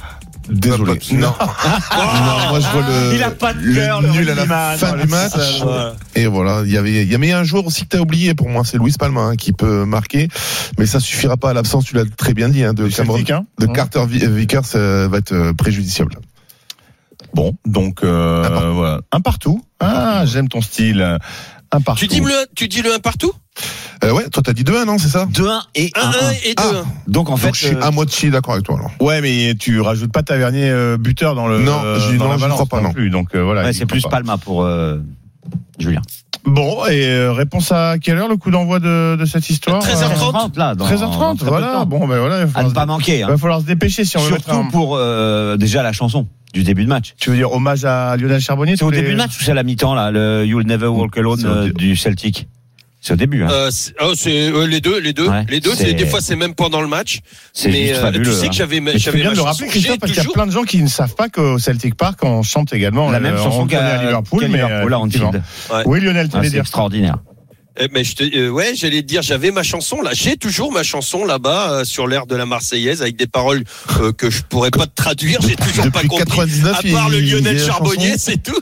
[0.50, 1.00] Désolé.
[1.14, 1.28] Non.
[1.38, 4.98] non, moi je vois le, Il a pas de cœur, le nul à la fin
[4.98, 5.34] du match.
[6.16, 8.34] Et voilà, il y avait, il y avait un joueur aussi que tu as oublié
[8.34, 10.28] pour moi, c'est Louis Palma hein, qui peut marquer,
[10.78, 13.32] mais ça suffira pas à l'absence, tu l'as très bien dit, hein, de Cameron, Celtic,
[13.32, 13.68] hein de.
[13.68, 16.16] Carter Vi- Vickers euh, va être euh, préjudiciable.
[17.34, 19.00] Bon, donc euh, Un voilà.
[19.12, 19.64] un partout.
[19.80, 21.18] Ah, j'aime ton style.
[21.74, 22.00] Un partout.
[22.02, 23.32] Tu dis le, tu dis le 1 partout
[24.04, 25.92] Euh, ouais, toi t'as dit 2-1, non, c'est ça 2-1 et 1-1.
[25.92, 26.56] 1-1 et 2-1.
[26.58, 26.84] Ah.
[27.08, 28.92] Donc, en fait, Donc je suis euh, à moitié d'accord avec toi alors.
[29.00, 32.30] Ouais, mais tu rajoutes pas Tavernier euh, buteur dans le Non, euh, je- dans non,
[32.32, 32.92] la je balance crois pas, non.
[32.94, 33.10] plus.
[33.10, 33.64] Donc euh, voilà.
[33.64, 34.10] ouais, c'est plus pas.
[34.10, 35.00] Palma pour euh,
[35.80, 36.02] Julien.
[36.46, 40.58] Bon, et euh, réponse à quelle heure le coup d'envoi de, de cette histoire 13h30.
[40.58, 41.86] là, dans, 13h30, dans très peu de voilà.
[41.86, 42.42] Bon, ben voilà.
[42.42, 43.20] Il va À ne falloir, pas se, manquer.
[43.20, 43.28] il hein.
[43.30, 44.70] va falloir se dépêcher si on veut mettre Surtout un.
[44.70, 47.13] pour déjà la chanson du début de match.
[47.20, 49.52] Tu veux dire hommage à Lionel Charbonnier C'est au les- début de match ou c'est
[49.52, 52.48] à la mi-temps là, le You'll Never Walk Alone euh, du Celtic?
[53.02, 53.44] C'est au début.
[53.44, 53.50] Hein.
[53.52, 55.72] Euh, c'est oh, c'est, euh, les deux, les deux, Ouais, les deux.
[55.76, 57.20] c'est- C'est des fois c'est même pendant le match.
[57.52, 58.24] c'est Mais euh, fabuleux.
[58.32, 58.50] tu sais hein.
[58.50, 59.50] que j'avais, Mais tu fais j'avais bien de le chanson.
[59.52, 61.96] rappeler, Christophe, parce qu'il y a plein de gens qui ne savent pas qu'au Celtic
[61.96, 64.54] Park, on chante également la euh, même chanson on connaît qu'à à Liverpool, qu'à mais
[64.62, 65.00] Liverpool, à euh.
[65.02, 65.42] Anfield.
[65.74, 65.84] Ouais.
[65.86, 66.62] Oui, Lionel, tu Ah, c'est dire.
[66.62, 67.18] extraordinaire.
[67.80, 70.12] Eh, mais je te, euh, ouais, j'allais te dire, j'avais ma chanson là.
[70.14, 73.64] J'ai toujours ma chanson là-bas euh, sur l'air de la Marseillaise avec des paroles
[74.00, 75.40] euh, que je pourrais pas te traduire.
[75.42, 76.26] J'ai toujours pas compris.
[76.26, 78.60] 99, À part le il- Lionel Charbonnier, c'est tout.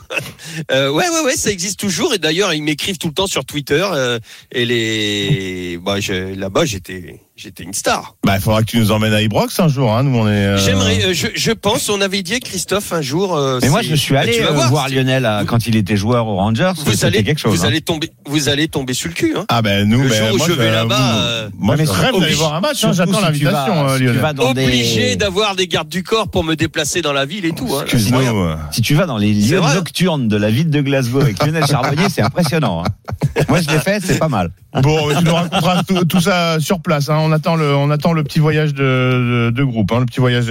[0.70, 2.12] Euh, ouais, ouais, ouais, ça existe toujours.
[2.12, 3.86] Et d'ailleurs, ils m'écrivent tout le temps sur Twitter.
[3.94, 4.18] euh,
[4.50, 5.96] et les, bah,
[6.36, 8.14] là-bas, j'étais, j'étais une star.
[8.24, 10.02] Bah, il faudra que tu nous emmènes à Ibrox un jour, hein.
[10.04, 10.30] Nous, on est.
[10.30, 13.36] euh, J'aimerais, euh, je, je pense, on avait dit à Christophe un jour.
[13.36, 16.36] euh, Mais moi, je suis allé tu vas voir Lionel quand il était joueur aux
[16.36, 16.72] Rangers.
[16.84, 17.56] Vous allez, quelque chose.
[17.58, 17.68] vous hein.
[17.68, 19.34] allez tomber, vous allez tomber sur le cul.
[19.36, 19.44] Hein.
[19.48, 22.20] Ah ben nous, Le ben, jour où moi, je vais là-bas, moi, euh, je rêve
[22.20, 22.84] d'aller voir un match.
[22.84, 24.20] hein, J'attends si l'invitation, si Lionel.
[24.20, 27.44] vas dans Obligé des- d'avoir des gardes du corps pour me déplacer dans la ville
[27.46, 27.68] et tout.
[27.74, 31.66] Euh, Si tu vas dans les lieux nocturnes de la ville de Glasgow avec Lionel
[31.66, 32.84] Charbonnier, c'est impressionnant.
[33.48, 34.50] Moi, je l'ai fait, c'est pas mal.
[34.82, 37.08] Bon, tu nous raconteras tout, tout ça sur place.
[37.10, 37.21] Hein.
[37.22, 40.20] On attend le, on attend le petit voyage de, de, de groupe, hein, le petit
[40.20, 40.46] voyage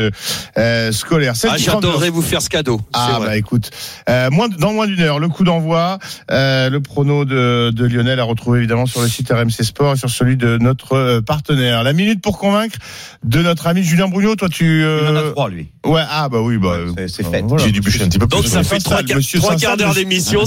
[0.57, 1.34] euh, scolaire.
[1.43, 1.60] Ah, 7h39.
[1.63, 2.81] J'adorerais vous faire ce cadeau.
[2.93, 3.25] Ah vrai.
[3.27, 3.69] bah écoute,
[4.10, 5.99] euh, moins dans moins d'une heure, le coup d'envoi,
[6.31, 9.97] euh, le prono de, de Lionel à retrouver évidemment sur le site RMC Sport et
[9.97, 11.84] sur celui de notre partenaire.
[11.84, 12.77] La minute pour convaincre
[13.23, 14.36] de notre ami Julien Brugnot.
[14.36, 15.67] Toi tu, Il en a trois, lui.
[15.86, 17.41] ouais ah bah oui bah C'est- c'est euh, fait.
[17.41, 17.63] voilà.
[17.65, 18.38] J'ai dû bûcher un petit peu plus.
[18.38, 20.41] Donc ça fait trois, quarts d'heure monsieur- d'émission.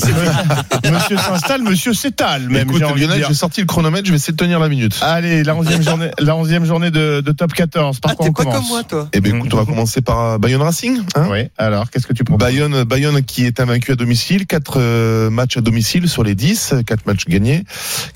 [0.93, 2.69] Monsieur s'installe, monsieur s'étale même.
[2.69, 4.97] Écoute, Lionel, j'ai sorti le chronomètre, je vais essayer de tenir la minute.
[5.03, 8.01] Allez, la 11e journée, la 11e journée de, de top 14.
[8.01, 9.09] Par Ah, quoi t'es on pas commence comme moi, toi.
[9.13, 10.99] Eh bien, écoute, on va commencer par euh, Bayonne Racing.
[11.15, 12.47] Hein Oui, alors qu'est-ce que tu proposes?
[12.47, 17.07] Bayonne, Bayonne qui est invaincu à domicile, 4 matchs à domicile sur les 10, 4
[17.07, 17.65] matchs gagnés,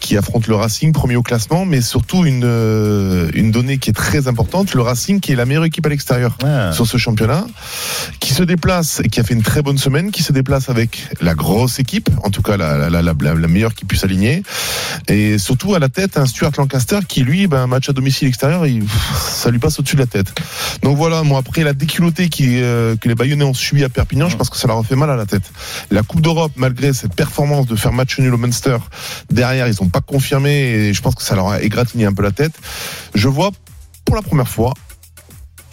[0.01, 3.95] qui affronte le Racing, premier au classement, mais surtout une, euh, une donnée qui est
[3.95, 6.73] très importante, le Racing qui est la meilleure équipe à l'extérieur Ah.
[6.73, 7.47] sur ce championnat,
[8.21, 11.09] qui se déplace, et qui a fait une très bonne semaine, qui se déplace avec
[11.21, 14.43] la grosse équipe, en tout cas la, la, la, la, la meilleure qui puisse aligner,
[15.09, 18.29] et surtout à la tête un Stuart Lancaster qui lui, ben, un match à domicile
[18.29, 18.85] extérieur, il,
[19.20, 20.33] ça lui passe au-dessus de la tête.
[20.83, 24.29] Donc voilà, moi après la déculottée qui, euh, que les Bayonnais ont subi à Perpignan,
[24.29, 25.51] je pense que ça leur a fait mal à la tête.
[25.90, 28.79] La Coupe d'Europe, malgré cette performance de faire match nul au Munster,
[29.31, 32.22] derrière ils sont pas confirmés et je pense que ça leur a égratigné un peu
[32.22, 32.53] la tête.
[33.14, 33.51] Je vois
[34.05, 34.74] pour la première fois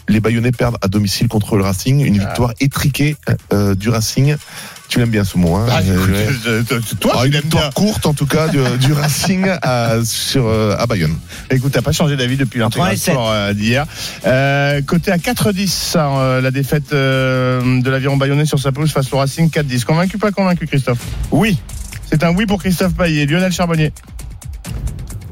[0.08, 3.16] les Bayonnais perdent à domicile contre le Racing, une victoire étriquée
[3.54, 4.36] euh, du Racing.
[4.88, 6.64] Tu l'aimes bien ce mot, hein Ah, Euh, euh,
[7.00, 7.42] toi, Ah, tu une l'aimes bien.
[7.42, 11.16] victoire courte en tout cas du, du Racing à, sur, euh, à Bayonne.
[11.50, 13.14] Écoute, t'as pas changé d'avis depuis l'intégral 87.
[13.14, 13.88] sport euh, d'hier.
[14.28, 18.92] Euh, côté à 4-10, ça, euh, la défaite euh, de l'aviron bayonnais sur sa pelouse
[18.92, 19.86] face au Racing 4-10.
[19.86, 21.00] Convaincu, pas convaincu, Christophe?
[21.32, 21.58] Oui.
[22.08, 23.26] C'est un oui pour Christophe Payet.
[23.26, 23.92] Lionel Charbonnier?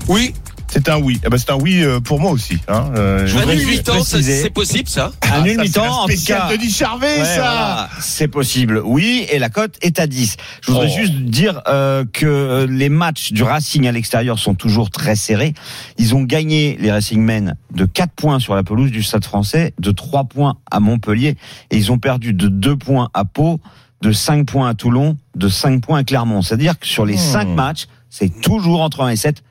[0.07, 0.33] Oui,
[0.73, 1.19] C'est un oui.
[1.23, 2.57] Eh ben, c'est un oui euh, pour moi aussi.
[2.67, 2.89] Hein.
[2.95, 5.11] Euh, Je un voudrais juste mi-temps, ça, préciser- c'est possible, ça.
[5.21, 6.57] Ah, Un nul ça, c'est mi-temps, la en tout spéciale cas.
[6.57, 8.81] Denis Charvet, Ouais, ça voilà, c'est possible.
[8.83, 10.35] Oui, et la cote est à 10.
[10.61, 10.97] Je voudrais Oh.
[10.99, 15.53] juste dire euh, que euh, les matchs du Racing à l'extérieur sont toujours très serrés.
[15.99, 19.91] Ils ont gagné les Racingmen de 4 points sur la pelouse du Stade français, de
[19.91, 21.37] 3 points à Montpellier,
[21.69, 23.59] et ils ont perdu de 2 points à Pau,
[24.01, 26.41] de 5 points à Toulon, de 5 points à Clermont.
[26.41, 27.17] C'est-à-dire que sur les Hmm.
[27.33, 29.43] 5 matchs, c'est toujours entre 1 et 7.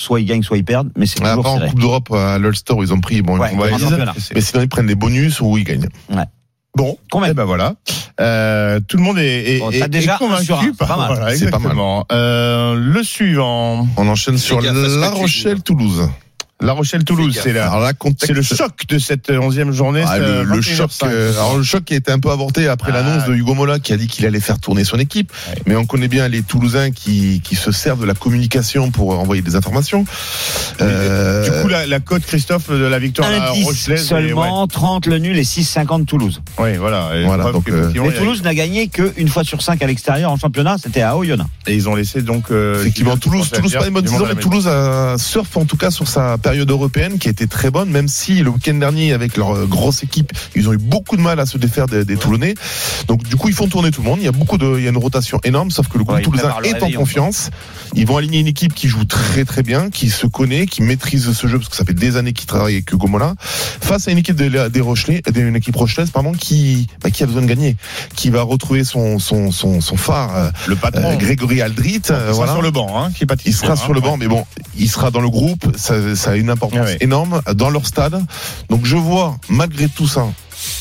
[0.00, 1.68] Soit ils gagnent, soit ils perdent, mais c'est toujours Après, en.
[1.70, 3.50] Coupe d'Europe à l'Ulster, ils ont pris, bon, Ouais,
[4.32, 5.88] mais sinon ils prennent des bonus ou ils gagnent.
[6.76, 7.32] Bon, Convaincu.
[7.32, 7.74] eh ben voilà.
[8.20, 10.72] Euh, tout le monde est, est, Bon, est- déjà convaincu.
[10.74, 11.16] par- pas mal.
[11.16, 11.60] voilà, C'est pas mal.
[11.62, 12.06] exactement.
[12.12, 15.10] Euh, le suivant, On enchaîne sur La.
[15.10, 16.08] Rochelle-Toulouse.
[16.60, 17.38] La Rochelle-Toulouse.
[17.40, 18.26] C'est là, contexte.
[18.26, 20.02] c'est le choc de cette onzième journée.
[20.06, 20.74] Ah, le, le 21h05.
[20.76, 23.00] choc, euh, alors le choc qui a été un peu avorté après Ah.
[23.00, 25.32] l'annonce de Hugo Mola qui a dit qu'il allait faire tourner son équipe.
[25.48, 25.62] Ouais.
[25.66, 29.40] Mais on connaît bien les Toulousains qui, qui se servent de la communication pour envoyer
[29.42, 30.04] des informations.
[30.80, 34.04] Euh, Du coup, la, la cote, Christophe, de la victoire à 1 10 Rochelaise.
[34.06, 36.42] seulement, 30 le nul et 6,50 Toulouse.
[36.58, 37.10] Oui, ouais, voilà.
[37.14, 40.36] Et Voilà, donc, qu'effectivement, Mais Toulouse n'a gagné qu'une fois sur 5 à l'extérieur en
[40.36, 41.48] championnat, c'était à Oyonnax.
[41.66, 42.50] Et ils ont laissé donc.
[42.50, 44.68] euh, Effectivement, Toulouse, Toulouse pas une bonne saison, mais Toulouse
[45.18, 48.42] surfe en tout cas sur sa période européenne qui a été très bonne, même si
[48.42, 51.44] le week-end dernier avec leur euh, grosse équipe, ils ont eu beaucoup de mal à
[51.44, 52.54] se défaire des, des Toulonnais.
[53.06, 54.18] Donc du coup, ils font tourner tout le monde.
[54.22, 56.16] Il y a beaucoup de, il y a une rotation énorme, sauf que le groupe
[56.16, 57.50] Ouais, toulousain est en confiance.
[57.94, 61.30] Ils vont aligner une équipe qui joue très très bien, qui se connaît, qui maîtrise
[61.32, 64.10] ce jeu parce que ça fait des années qu'ils travaillent avec Hugo Mola, face à
[64.10, 67.46] une équipe des, des Rochelais, une équipe rochelaise pardon, qui bah, qui a besoin de
[67.46, 67.76] gagner,
[68.16, 71.10] qui va retrouver son son son, son phare, euh, Le patron.
[71.12, 72.00] euh, Grégory Aldrit.
[72.00, 72.52] Il sera voilà.
[72.52, 74.46] sur le banc, hein, qui est Il sera sur le banc, mais bon,
[74.78, 75.76] il sera dans le groupe.
[75.76, 76.96] Ça, ça une importance Ouais.
[77.00, 78.22] énorme dans leur stade.
[78.70, 80.26] Donc je vois, malgré tout ça,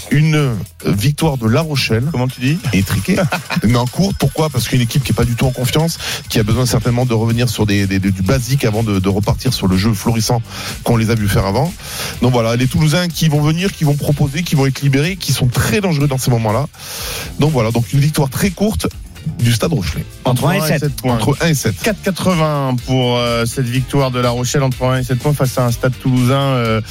[0.09, 2.57] une victoire de La Rochelle Comment tu dis?
[2.73, 3.17] Étriquée,
[3.63, 4.13] mais en cours.
[4.15, 4.49] Pourquoi?
[4.49, 5.97] Parce qu'une équipe qui est pas du tout en confiance,
[6.29, 9.53] qui a besoin certainement de revenir sur des, des- du basique avant de, de repartir
[9.53, 10.41] sur le jeu florissant
[10.83, 11.71] qu'on les a vu faire avant.
[12.21, 15.33] Donc voilà, les Toulousains qui vont venir, qui vont proposer, qui vont être libérés, qui
[15.33, 16.67] sont très dangereux dans ces moments-là.
[17.39, 18.87] Donc voilà, donc une victoire très courte
[19.39, 20.95] du Stade Rochelet Entre 1 et 7.
[20.95, 21.13] points.
[21.15, 21.75] entre 1 et 7.
[21.83, 25.65] 4,80 pour euh, cette victoire de La Rochelle entre 1 et 7 points face à
[25.65, 26.81] un stade toulousain, euh,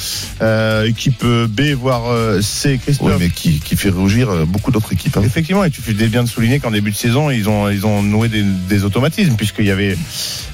[0.42, 2.78] euh, équipe B, voire euh, C.
[2.82, 3.08] Christophe.
[3.08, 5.16] Oui, mais qui, qui fait rougir beaucoup d'autres équipes.
[5.16, 5.22] hein.
[5.24, 8.02] Effectivement, et tu fais bien de souligner qu'en début de saison, ils ont, ils ont
[8.02, 9.96] noué des, des automatismes, puisqu'il y avait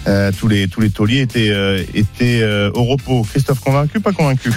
[0.08, 3.22] euh, tous les tous les tauliers étaient, euh, étaient euh, au repos.
[3.30, 4.50] Christophe, convaincu, pas convaincu?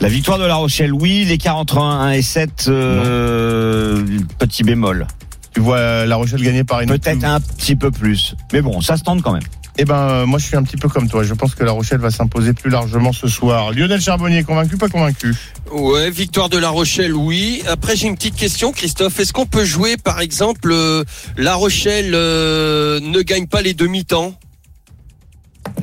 [0.00, 1.24] La victoire de La Rochelle, oui.
[1.24, 4.02] L'écart entre 1 et 7, euh,
[4.38, 5.06] petit bémol.
[5.54, 8.34] Tu vois euh, La Rochelle gagner par une Peut-être un petit peu plus.
[8.52, 9.42] Mais bon, ça se tente quand même.
[9.78, 11.22] Eh ben, euh, moi, je suis un petit peu comme toi.
[11.22, 13.72] Je pense que La Rochelle va s'imposer plus largement ce soir.
[13.72, 15.34] Lionel Charbonnier, convaincu, pas convaincu?
[15.72, 17.62] Ouais, victoire de La Rochelle, oui.
[17.66, 19.18] Après, j'ai une petite question, Christophe.
[19.18, 21.04] Est-ce qu'on peut jouer, par exemple, euh,
[21.38, 24.34] La Rochelle euh, ne gagne pas les demi-temps?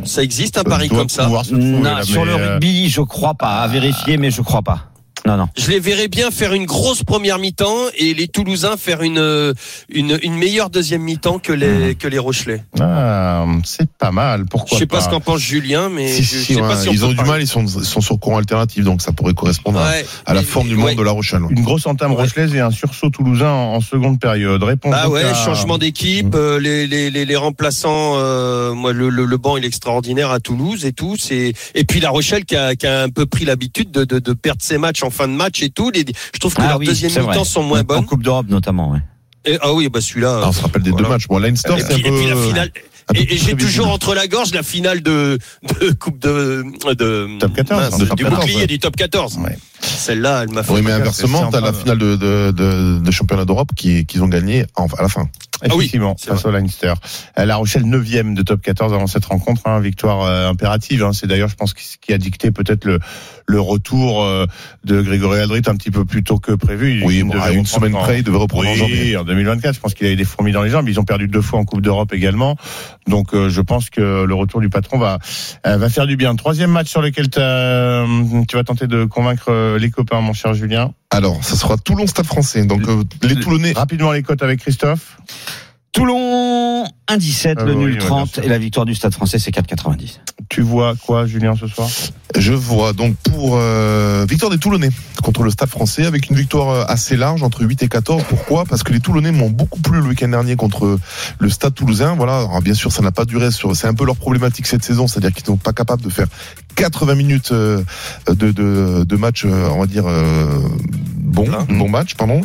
[0.06, 1.28] Ça existe un pari comme ça?
[1.52, 3.62] Non, là, sur le euh, rugby, je crois pas.
[3.62, 4.92] À vérifier, mais je crois pas.
[5.26, 5.48] Non, non.
[5.58, 9.54] Je les verrais bien faire une grosse première mi-temps et les Toulousains faire une euh,
[9.90, 12.64] une, une meilleure deuxième mi-temps que les que les Rochelais.
[12.80, 14.46] Ah, c'est pas mal.
[14.50, 16.62] Pourquoi Je sais pas pas ce qu'en pense Julien, mais Si, je, si, je sais
[16.62, 17.32] ouais, pas si on ils ont du parler.
[17.32, 20.42] mal, ils sont, sont sur courant alternatif, donc ça pourrait correspondre à- Ouais, à, la
[20.42, 20.82] mais- forme du ouais.
[20.82, 21.44] monde de la Rochelle.
[21.44, 21.50] ouais.
[21.52, 22.18] Une grosse entame Ouais.
[22.24, 24.64] rochelaise et un sursaut toulousain en, en seconde période.
[24.64, 29.10] Réponse Ah ouais, à- changement d'équipe, euh, les, les, les, les remplaçants, euh, moi le,
[29.10, 31.16] le, le banc il est extraordinaire à Toulouse et tout.
[31.18, 34.20] C'est et puis La Rochelle qui a, qui a un peu pris l'habitude de, de,
[34.20, 35.90] de perdre ses matchs en fin de match et tout.
[35.92, 38.06] Les, je trouve que Ah leurs oui, deuxième mi-temps sont moins En bonnes.
[38.06, 39.00] Coupe d'Europe notamment, ouais.
[39.46, 40.42] Et- ah oui, bah celui-là.
[40.44, 41.06] Ah, on se rappelle des voilà.
[41.08, 41.28] deux matchs.
[41.28, 42.10] Bon, Leinster, Et c'est un puis, peu.
[42.10, 42.72] et puis la finale.
[43.10, 45.40] un Et, j'ai toujours entre la gorge la finale de,
[45.82, 48.68] de coupe de, de Top 14, mince, de top du 14, bouclier ouais.
[48.68, 49.38] du top 14.
[49.38, 49.58] Ouais.
[49.82, 50.74] Celle-là, elle m'a fait.
[50.74, 51.80] Oui, mais inversement, t'as la sympa.
[51.80, 55.28] finale de, de, de, de championnat d'Europe qui, qu'ils ont gagné en- à la fin.
[55.62, 56.94] Ah oui, Effectivement, face au Leinster.
[57.38, 61.04] Euh, La Rochelle 9e de top 14 avant cette rencontre, hein, victoire euh, impérative.
[61.04, 61.12] hein.
[61.12, 63.00] C'est d'ailleurs, je pense, ce qui a dicté peut-être le,
[63.46, 64.46] le retour euh,
[64.86, 67.02] de Grégory Aldrit un petit peu plus tôt que prévu.
[67.04, 69.18] Oui, Il bon, à une semaine en- près, il devait reprendre en Oui, janvier.
[69.18, 70.88] en 2024, je pense qu'il avait des fourmis dans les jambes.
[70.88, 72.56] Ils ont perdu deux fois en Coupe d'Europe également.
[73.08, 75.20] Donc, euh, je pense que le retour du patron va
[75.68, 76.34] euh, va faire du bien.
[76.38, 78.08] Troisième match sur lequel t'as, euh,
[78.48, 80.94] tu vas tenter de convaincre euh, les copains, mon cher Julien.
[81.10, 82.66] Alors, ça sera Toulon Stade français.
[82.66, 83.74] Donc, euh, les Toulonnais.
[83.74, 85.18] Rapidement les cotes avec Christophe.
[85.92, 86.49] Toulon
[87.10, 88.44] 1,17, Ah le oui, nul ouais, bien 30 sûr.
[88.44, 90.20] et la victoire du Stade français c'est 4,90.
[90.50, 91.88] Tu vois quoi, Julien, ce soir?
[92.38, 94.90] Je vois donc pour euh, victoire des Toulonnais
[95.24, 98.24] contre le Stade français avec une victoire euh, assez large entre 8 et 14.
[98.30, 98.66] Pourquoi?
[98.66, 100.98] Parce que les Toulonnais m'ont beaucoup plu le week-end dernier contre
[101.40, 102.16] le Stade toulousain.
[102.16, 103.76] Voilà, Alors, bien sûr, ça n'a pas duré sur.
[103.76, 106.28] C'est un peu leur problématique cette saison, c'est-à-dire qu'ils sont pas capables de faire
[106.76, 107.84] 80 minutes euh,
[108.28, 110.04] de, de, de match, euh, on va dire.
[110.08, 110.60] euh,
[111.30, 112.42] Bon, bon match, pardon.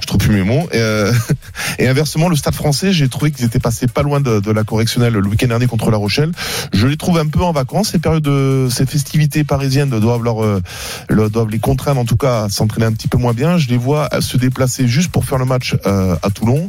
[0.00, 0.66] Je trouve plus mes mots.
[0.72, 1.12] Et, euh,
[1.78, 4.64] et inversement, le Stade Français, j'ai trouvé qu'ils étaient passés pas loin de, de la
[4.64, 6.30] correctionnelle le week-end dernier contre La Rochelle.
[6.72, 7.90] Je les trouve un peu en vacances.
[7.90, 10.62] Ces périodes, de, ces festivités parisiennes doivent leur, euh,
[11.08, 13.58] leur- doivent les contraindre en tout cas à s'entraîner un petit peu moins bien.
[13.58, 16.68] Je les vois se déplacer juste pour faire le match euh, à Toulon,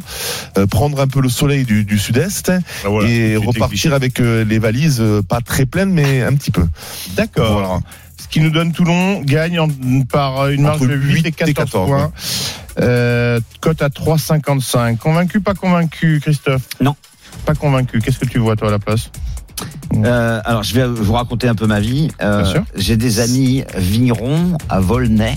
[0.57, 2.51] euh, prendre un peu le soleil du, du sud-est
[2.83, 6.65] Ah, voilà, et repartir avec les valises pas très pleines mais un petit peu.
[7.15, 7.51] D'accord.
[7.53, 7.79] Voilà.
[8.29, 9.67] Qui nous donne Toulon gagne en-
[10.11, 12.11] par une marge Entre de 8 et 14, 14, points.
[12.79, 14.97] Euh, cote à 3,55.
[14.97, 16.61] Convaincu, pas convaincu, Christophe?
[16.81, 16.95] Non.
[17.45, 17.99] Pas convaincu.
[17.99, 19.09] Qu'est-ce que tu vois, toi, à la place?
[19.95, 22.09] Euh, alors je vais vous raconter un peu ma vie.
[22.21, 22.63] Euh, Bien sûr.
[22.75, 25.35] J'ai des amis vignerons à Volnay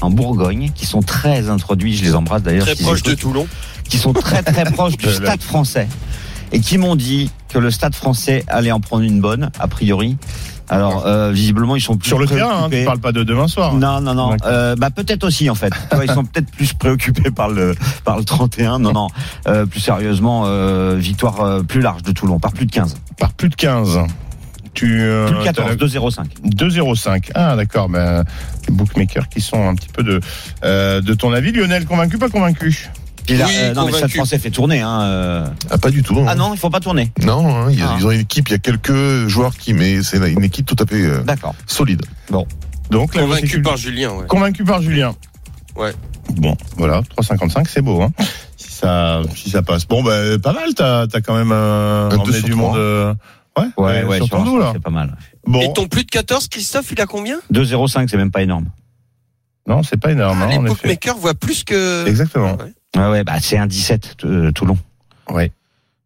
[0.00, 3.46] en Bourgogne qui sont très introduits, je les embrasse d'ailleurs, Très s'ils proche de Toulon.
[3.88, 5.08] qui sont très très proches du.
[5.12, 5.86] Stade français
[6.50, 10.16] et qui m'ont dit que le Stade français allait en prendre une bonne a priori.
[10.72, 13.46] Alors euh, visiblement ils sont plus Sur le terrain, hein, tu parles pas de demain
[13.46, 13.74] soir.
[13.74, 14.36] Non, non, non.
[14.46, 15.72] Euh, bah peut-être aussi en fait.
[16.02, 18.78] Ils sont peut-être plus préoccupés par le par le 31.
[18.78, 19.08] Non, non.
[19.46, 20.44] Euh, plus sérieusement,
[20.96, 24.00] victoire plus large de Toulon, par plus de 15, Par plus de 15.
[24.74, 26.26] Tu, euh, plus de 14, t'as 2,05.
[26.46, 27.30] 2,05.
[27.34, 27.90] Ah, d'accord.
[27.90, 28.24] Ben,
[28.66, 30.20] les bookmakers qui sont un petit peu de,
[31.00, 31.52] de ton avis.
[31.52, 32.88] Lionel, convaincu, pas convaincu?
[33.26, 34.80] Puis là, Oui, euh, non, mais le Stade français fait tourner.
[34.80, 35.46] Hein, euh.
[35.70, 36.24] Ah, pas du tout.
[36.26, 37.12] Ah non, il faut pas tourner.
[37.22, 37.96] Non, hein, il y a- Ah.
[37.98, 40.76] ils ont une équipe, il y a quelques joueurs qui, mais c'est une équipe tout
[40.78, 41.54] à fait euh, D'accord.
[41.66, 42.02] solide.
[42.90, 44.10] Donc, la Convaincu par Julien.
[44.12, 44.26] Ouais.
[44.26, 45.14] Convaincu par Julien.
[45.76, 45.92] Ouais.
[46.34, 48.10] Bon, voilà, 3,55, c'est beau, hein.
[48.56, 49.86] Si ça, si ça passe.
[49.86, 52.76] Bon, ben, pas mal, t'as, t'as quand même euh, emmené du monde.
[52.76, 53.14] euh,
[53.58, 54.70] Ouais, Ouais, ouais, sur ton dos, là.
[54.74, 55.14] c'est pas mal.
[55.46, 57.38] Bon, Et ton plus de 14, Christophe, il a combien?
[57.52, 58.66] 2,05, c'est même pas énorme.
[59.66, 62.06] non, c'est pas énorme, Ah, hein, Les bookmakers voient plus que.
[62.08, 62.52] Exactement.
[62.56, 62.72] Ouais.
[62.96, 64.78] Ouais, ouais, bah c'est un 17 euh, Toulon.
[65.30, 65.50] Ouais.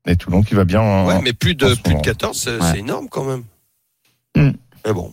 [0.06, 2.02] Et Toulon qui va bien en, Ouais, mais plus de, plus de moment.
[2.02, 2.78] 14, c'est Ouais.
[2.78, 3.42] énorme quand même.
[4.36, 4.52] Hmm.
[4.86, 5.12] Mais bon,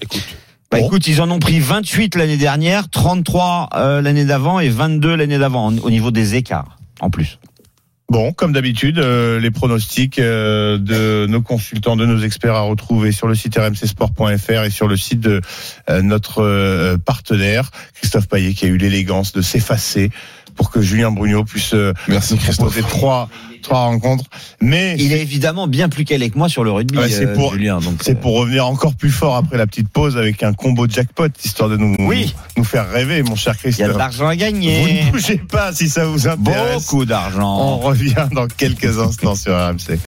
[0.00, 0.24] écoute.
[0.70, 0.86] Bah Bon.
[0.86, 5.38] écoute, ils en ont pris 28 l'année dernière, 33 euh, l'année d'avant et 22 l'année
[5.38, 7.38] d'avant au niveau des écarts en plus.
[8.08, 13.10] Bon, comme d'habitude, euh, les pronostics euh, de nos consultants, de nos experts à retrouver
[13.12, 15.40] sur le site rmcsport.fr et sur le site de
[15.88, 20.10] euh, notre euh, partenaire, Christophe Payet, qui a eu l'élégance de s'effacer
[20.56, 22.56] pour que Julien Brugnot puisse euh, Merci Christophe.
[22.74, 23.28] proposer trois,
[23.62, 24.24] trois rencontres.
[24.60, 27.34] Mais Il est évidemment bien plus calé que moi sur le rugby, Ouais, c'est euh,
[27.34, 27.80] pour- Julien.
[27.80, 30.86] Donc, c'est euh, pour revenir encore plus fort après la petite pause avec un combo
[30.88, 32.34] jackpot, histoire de nous, Oui.
[32.56, 33.98] nous faire rêver, mon cher il y a de Christophe.
[33.98, 35.04] l'argent à Vous gagner.
[35.06, 36.84] ne bougez pas si ça vous intéresse.
[36.86, 37.76] Beaucoup On d'argent.
[37.78, 39.98] revient dans quelques instants sur RMC.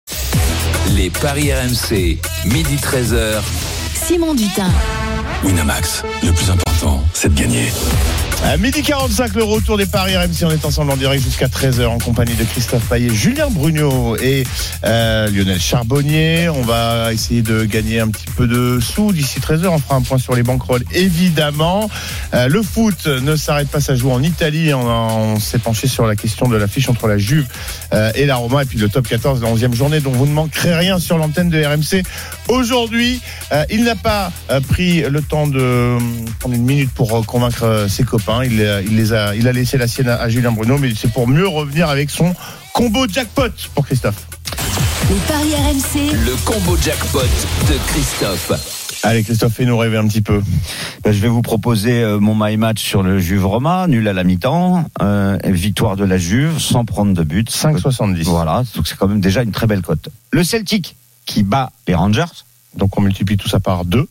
[0.95, 3.41] Les paris RMC, midi 13h.
[3.93, 4.69] Simon Dutin.
[5.43, 7.65] Winamax, le plus important, c'est de gagner.
[8.43, 10.43] À midi 45, le retour des paris RMC.
[10.43, 14.43] On est ensemble en direct jusqu'à 13h en compagnie de Christophe Payet, Julien Brugnot et
[14.83, 16.49] euh, Lionel Charbonnier.
[16.49, 19.67] On va essayer de gagner un petit peu de sous d'ici 13h.
[19.67, 21.89] On fera un point sur les banquerolles, évidemment.
[22.33, 24.73] Euh, le foot ne s'arrête pas, ça joue en Italie.
[24.73, 27.47] On, s'est penché sur la question de l'affiche entre la Juve
[27.93, 28.63] euh, et la Roma.
[28.63, 31.49] Et puis le top 14, la 11e journée, dont vous ne manquerez rien sur l'antenne
[31.49, 32.03] de RMC.
[32.47, 33.21] Aujourd'hui,
[33.71, 34.31] il n'a pas
[34.69, 35.97] pris le temps de
[36.39, 38.24] prendre une minute pour convaincre ses copains.
[38.27, 42.09] Euh, il, a, laissé la sienne à, Julien Bruno, mais c'est pour mieux revenir avec
[42.09, 42.33] son
[42.73, 44.27] combo jackpot pour Christophe.
[46.11, 48.99] Le combo jackpot de Christophe.
[49.03, 50.41] Allez Christophe, fais-nous rêver un petit peu.
[51.03, 54.13] Ben, je vais vous proposer euh, mon my match sur le Juve Roma, nul à
[54.13, 57.51] la mi-temps, euh, victoire de la Juve sans prendre de but.
[57.51, 58.23] 5,70.
[58.23, 60.09] Voilà, donc c'est quand même déjà une très belle cote.
[60.31, 60.95] Le Celtic
[61.27, 62.23] qui bat les Rangers.
[62.75, 64.07] Donc on multiplie tout ça par 2.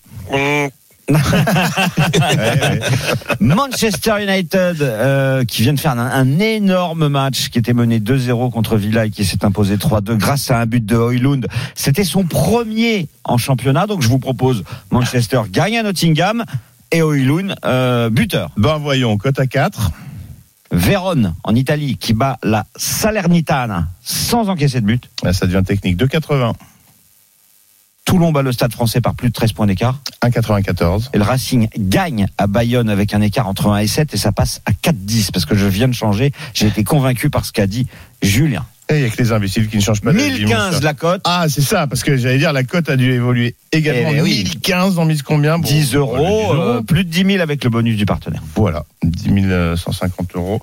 [3.40, 8.50] Manchester United euh, qui vient de faire un, un énorme match qui était mené 2-0
[8.50, 11.46] contre Villa et qui s'est imposé 3-2 grâce à un but de Hoylund.
[11.74, 16.44] C'était son premier en championnat, donc je vous propose Manchester gagne à Nottingham
[16.90, 18.50] et Hoylund euh, buteur.
[18.56, 19.90] Ben voyons, cote à 4.
[20.70, 25.08] Vérone en Italie qui bat la Salernitana sans encaisser de but.
[25.32, 25.98] Ça devient technique.
[25.98, 26.54] 2,80.
[28.04, 29.98] Toulon bat le stade français par plus de 13 points d'écart.
[30.22, 31.08] 1,94.
[31.14, 34.30] Et le Racing gagne à Bayonne avec un écart entre 1 et 7 et ça
[34.32, 36.32] passe à 4-10 parce que je viens de changer.
[36.52, 37.86] J'ai été convaincu par ce qu'a dit
[38.22, 38.66] Julien.
[38.90, 40.80] Et il n'y a que les imbéciles qui ne changent pas mon 1015 cher.
[40.82, 41.22] la cote.
[41.24, 44.10] Ah, c'est ça, parce que j'allais dire, la cote a dû évoluer également.
[44.12, 44.44] Eh oui.
[44.44, 47.64] 1015 en mise combien Bon, 10 euros, voilà, 10 euh, plus de 10 000 avec
[47.64, 48.42] le bonus du partenaire.
[48.54, 50.60] Voilà, 10 150 euros.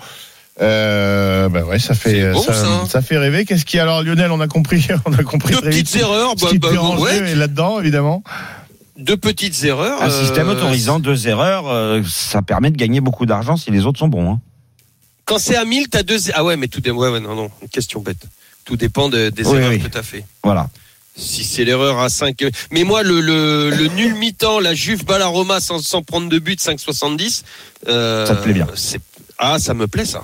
[0.62, 2.86] Euh, bah ouais, ça fait bon, ça, ça.
[2.88, 3.46] ça fait rêver.
[3.46, 5.86] Qu'est-ce qui alors Lionel, on a compris, on a compris Deux très vite.
[5.88, 7.36] petites erreurs, bah, qui te bah, ouais.
[7.36, 8.24] là-dedans, évidemment.
[8.98, 10.02] deux petites erreurs.
[10.04, 13.86] Un euh, système autorisant deux erreurs, euh, ça permet de gagner beaucoup d'argent si les
[13.86, 14.34] autres sont bons.
[14.34, 14.40] hein.
[15.26, 16.18] Quand c'est à 1000, t'as deux.
[16.34, 16.98] Ah ouais, mais tout dépend.
[16.98, 18.24] Ouais, ouais, non, non, une question bête.
[18.66, 19.80] Tout dépend de- des Oui, erreurs oui.
[19.80, 20.26] que t'as fait.
[20.44, 20.68] Voilà.
[21.18, 22.38] Si c'est l'erreur à 5.
[22.72, 26.30] Mais moi, le, le, le nul mi-temps, la Juve bat la Roma sans, sans prendre
[26.30, 27.42] de but, 5,70.
[27.88, 28.68] Euh, Ça te plaît bien.
[29.38, 30.22] Ah, ça me plaît, ça.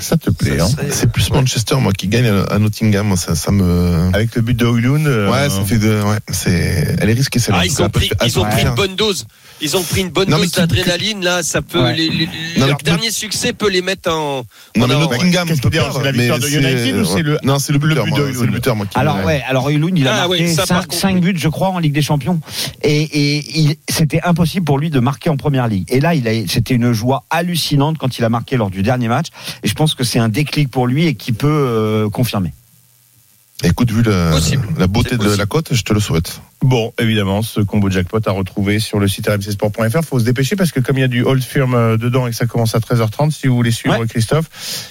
[0.00, 3.08] Ça te plaît, Ça hein serait- C'est plus Manchester, moi, qui gagne à Nottingham.
[3.08, 4.08] Moi, ça, ça me.
[4.14, 5.06] Avec le but de Hoylund.
[5.06, 6.02] euh, Ouais, ça fait de.
[6.02, 6.96] Ouais, c'est.
[6.98, 9.26] Elle est risquée, c'est Ah, ils ont pris, ils ont pris une bonne dose.
[9.64, 11.42] Ils ont pris une bonne Non, dose d'adrénaline, là.
[11.44, 11.94] Ça peut, Ouais.
[11.94, 12.26] les, les-
[12.58, 14.42] Non, leur mais- dernier succès peut les mettre en.
[14.76, 17.58] Non, mais Nottingham, tu veux dire, c'est la victoire de United ou c'est le- Non,
[17.58, 18.86] c'est le le buteur, but moi, de c'est le Hoylund buteur, moi.
[18.86, 21.32] qui Alors ouais, alors Hoylund, il a Ah, marqué ouais, ça, par 5, contre, oui.
[21.32, 22.40] buts, je crois, en Ligue des Champions,
[22.82, 25.84] et, c'était impossible pour lui de marquer en Première Ligue.
[25.88, 29.08] Et là, il a, c'était une joie hallucinante quand il a marqué lors du dernier
[29.08, 29.26] match.
[29.62, 32.52] Et je pense que c'est un déclic pour lui et qui peut euh, confirmer.
[33.64, 36.40] Écoute, vu la, beauté de la cote, je te le souhaite.
[36.62, 40.04] Bon, évidemment, ce combo jackpot à retrouver sur le site rmcsport.fr.
[40.04, 42.30] Faut se dépêcher parce que comme il y a du old firm euh, dedans et
[42.30, 44.06] que ça commence à 13h30, si vous voulez suivre Ouais.
[44.06, 44.46] Christophe,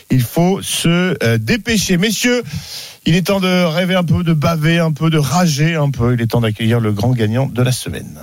[0.10, 1.98] il faut se euh, dépêcher.
[1.98, 2.44] Messieurs,
[3.06, 6.14] il est temps de rêver un peu, de baver un peu, de rager un peu.
[6.14, 8.18] Il est temps d'accueillir le grand gagnant de la semaine.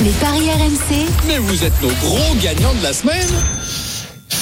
[0.00, 3.28] les paris RMC, Mais vous êtes nos gros gagnants de la semaine.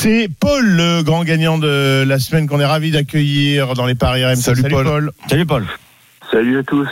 [0.02, 4.24] C'est Paul, le grand gagnant de la semaine qu'on est ravi d'accueillir dans les paris
[4.24, 4.34] RMC.
[4.34, 5.12] Salut, Paul.
[5.28, 5.64] Salut Paul.
[6.28, 6.88] Salut à tous.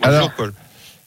[0.00, 0.52] Alors, Bonjour, Paul.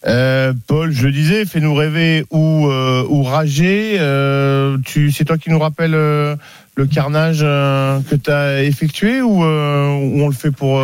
[0.05, 3.95] Euh, Paul, je le disais, fais-nous rêver ou, euh, ou rager.
[3.99, 6.35] Euh, tu, c'est toi qui nous rappelle euh,
[6.75, 10.83] le carnage euh, que tu as effectué ou, euh, ou on le fait pour.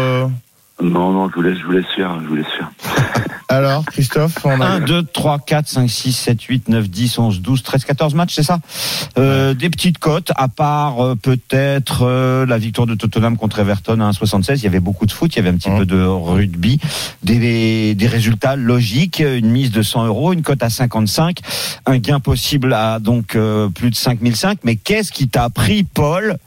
[0.81, 2.69] Non, non, je vous laisse, je vous laisse faire, je vous laisse faire.
[3.47, 4.65] Alors, Christophe, on a.
[4.65, 8.33] 1, 2, 3, 4, 5, 6, 7, 8, 9, 10, 11, 12, 13, 14 matchs,
[8.35, 8.59] c'est ça
[9.17, 14.01] euh, Des petites cotes, à part euh, peut-être euh, la victoire de Tottenham contre Everton
[14.01, 14.57] à 1,76.
[14.57, 16.79] Il y avait beaucoup de foot, il y avait un petit peu de rugby.
[17.23, 21.37] Des, des résultats logiques, une mise de 100 euros, une cote à 55,
[21.85, 24.59] un gain possible à donc euh, plus de 5005.
[24.63, 26.37] Mais qu'est-ce qui t'a pris, Paul,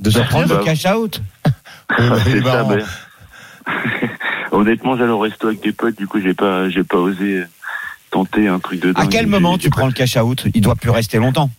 [0.00, 1.22] de se prendre le Bah, cash-out
[1.98, 2.66] Oui, bah,
[4.52, 7.42] Honnêtement, j'allais au resto avec des potes, du coup, j'ai pas, j'ai pas osé
[8.10, 9.04] tenter un truc de dingue.
[9.04, 11.50] À quel J'ai- moment j'ai tu prends le cash-out Il doit plus rester longtemps.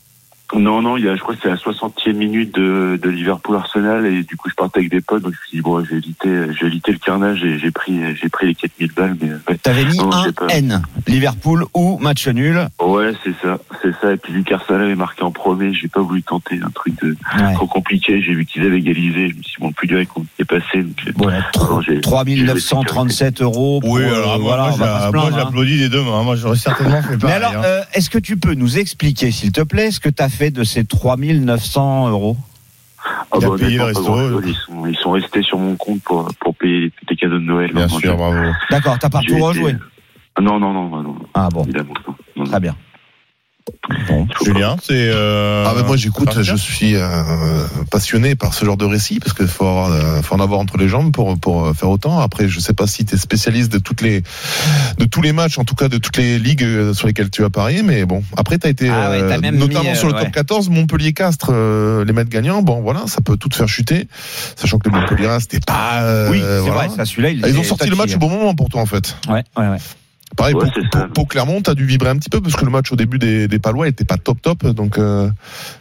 [0.55, 4.05] Non, non, il y a, je crois que c'est la 60e minute de, de Liverpool-Arsenal
[4.05, 6.53] et du coup, je partais avec des potes, donc je me suis dit, bon, éviter,
[6.53, 9.57] je vais éviter le carnage et j'ai pris, j'ai pris les 4000 balles, mais ouais.
[9.61, 10.55] T'avais mis Non, un j'ai.
[10.57, 10.81] N.
[11.05, 12.65] Liverpool ou match nul?
[12.81, 13.59] Ouais, c'est ça,
[13.91, 14.13] c'est ça.
[14.13, 17.15] Et puis, vu qu'Arsenal avait marqué en premier, j'ai pas voulu tenter un truc de
[17.37, 17.53] Ouais.
[17.53, 18.21] trop compliqué.
[18.21, 19.29] J'ai vu qu'ils avaient égalisé.
[19.29, 20.83] Je me suis dit, bon, le plus dur est passé.
[20.83, 23.79] Donc, euh, Bon, là, non, j'ai- 3937 euros.
[23.81, 25.31] Pour, Oui, euh, alors moi, voilà, moi, hein.
[25.35, 26.23] j'applaudis des deux mains.
[26.23, 27.35] Moi, j'aurais certainement fait Mais pareil.
[27.35, 27.61] alors, hein.
[27.65, 30.51] euh, est-ce que tu peux nous expliquer, s'il te plaît, ce que tu as fait
[30.51, 32.37] de ces 3900 euros?
[33.31, 33.89] Ah bah, payé le.
[33.89, 37.43] Ils sont, ils sont restés sur mon compte pour, pour payer les, les cadeaux de
[37.45, 37.71] Noël.
[37.73, 38.35] Bien sûr, bravo.
[38.69, 39.73] D'accord, t'as pas tout été- rejoué
[40.41, 41.93] Non, non, non, non, non, Ah bon, évidemment.
[42.07, 42.43] non, non.
[42.45, 42.75] très bien.
[44.07, 44.93] Bon, Julien, c'est.
[45.13, 49.33] Euh, Ah ben moi j'écoute, je suis euh, passionné par ce genre de récit parce
[49.33, 52.19] qu'il faut, avoir, euh, faut en avoir entre les jambes pour pour faire autant.
[52.19, 54.23] Après je sais pas si tu es spécialiste de toutes les
[54.97, 57.49] de tous les matchs, en tout cas de toutes les ligues sur lesquelles tu as
[57.49, 60.07] parié, mais bon après tu as été Ah ouais, euh, t'as même notamment mis, sur
[60.07, 60.31] le top ouais.
[60.31, 62.61] 14 Montpellier Castres euh, les mettre gagnants.
[62.61, 64.07] Bon voilà ça peut tout faire chuter,
[64.55, 66.01] sachant que le Montpellier c'était pas.
[66.03, 66.87] euh, Oui, c'est voilà.
[66.87, 68.81] vrai, ça celui-là, il Ah, ils ont sorti le match au bon moment pour toi
[68.81, 69.15] en fait.
[69.27, 69.77] Ouais, ouais, ouais.
[70.37, 72.71] Pareil, Ouais, pour, pour- pour Clermont, t'as dû vibrer un petit peu parce que le
[72.71, 74.97] match au début des, des Palois était pas top top, donc.
[74.99, 75.29] Euh,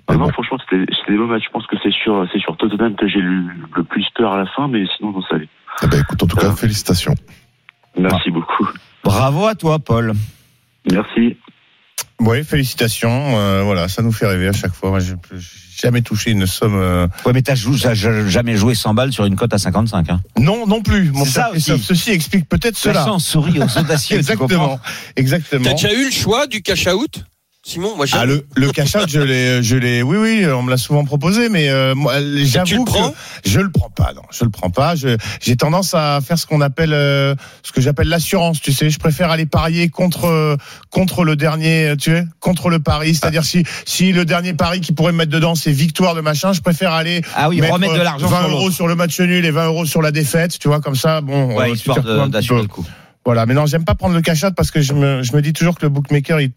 [0.08, 0.32] Ah non, bon.
[0.32, 1.44] franchement, c'était c'était des beaux matchs.
[1.44, 3.42] Je pense que c'est sur, c'est sur Tottenham que j'ai eu
[3.76, 5.48] le plus peur à la fin, mais sinon, non, ça allait.
[5.82, 7.14] Eh ben, écoute, en tout cas, félicitations.
[7.98, 8.66] Merci beaucoup.
[9.04, 10.12] Bravo à toi, Paul.
[10.90, 11.36] Merci.
[12.20, 13.38] Oui, félicitations.
[13.38, 14.90] euh, voilà, ça nous fait rêver à chaque fois.
[14.90, 15.14] Moi, j'ai
[15.76, 16.74] jamais touché une somme.
[16.76, 20.08] euh, Ouais, mais t'as jou- jamais joué 100 balles sur une cote à 55.
[20.10, 20.20] Hein.
[20.38, 21.10] Non, non plus.
[21.12, 21.82] Mon C'est cher ça aussi.
[21.82, 23.04] Ceci explique peut-être La cela.
[23.04, 24.16] chance sourit aux audacieux.
[24.18, 24.80] Exactement.
[25.16, 25.64] Exactement.
[25.64, 27.24] T'as déjà eu le choix du cash out?
[27.68, 28.16] Simon, moi j'ai.
[28.16, 31.04] Ah, le, le cash out, je l'ai, je l'ai, oui, oui, on me l'a souvent
[31.04, 32.14] proposé, mais euh, moi,
[32.44, 32.92] j'avoue que
[33.44, 34.94] je le prends pas, non, je le prends pas.
[34.94, 38.88] Je, j'ai tendance à faire ce qu'on appelle, euh, ce que j'appelle l'assurance, tu sais.
[38.88, 40.56] Je préfère aller parier contre, euh,
[40.90, 43.16] contre le dernier, euh, tu sais, contre le pari.
[43.16, 46.52] C'est-à-dire si, si le dernier pari qui pourrait me mettre dedans, c'est victoire de machin,
[46.52, 49.18] je préfère aller Ah oui, mettre remettre de l'argent 20 sur euros sur le match
[49.18, 51.56] nul et 20 euros sur la défaite, tu vois, comme ça, bon.
[51.56, 52.86] Ouais, euh, histoire de- d'assurer le coup.
[53.26, 55.42] Voilà, mais non, j'aime pas prendre le cash out parce que je me, je me
[55.42, 56.52] dis toujours que le bookmaker, il,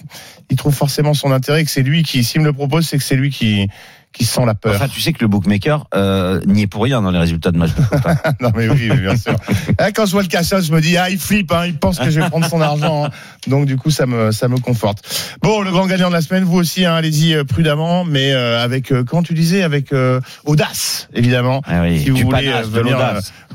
[0.51, 2.99] il trouve forcément son intérêt, et que c'est lui qui, s'il me le propose, c'est
[2.99, 3.67] que c'est lui qui,
[4.11, 4.73] qui sent la peur.
[4.75, 7.57] Enfin, tu sais que le bookmaker euh, n'y est pour rien dans les résultats de
[7.57, 7.69] match
[8.05, 8.15] hein.
[8.41, 9.35] non, mais oui, bien sûr.
[9.77, 11.99] Ah, Quand je vois le out, je me dis, ah, il flippe, hein, il pense
[11.99, 13.05] que je vais prendre son argent.
[13.05, 13.09] hein.
[13.47, 15.03] Donc, du coup, ça me, ça me conforte.
[15.41, 18.63] Bon, le grand gagnant de la semaine, vous aussi, hein, allez-y euh, prudemment, mais euh,
[18.63, 21.61] avec, euh, comment tu disais, avec euh, audace, évidemment.
[21.65, 22.97] Ah oui, si vous voulez euh, venir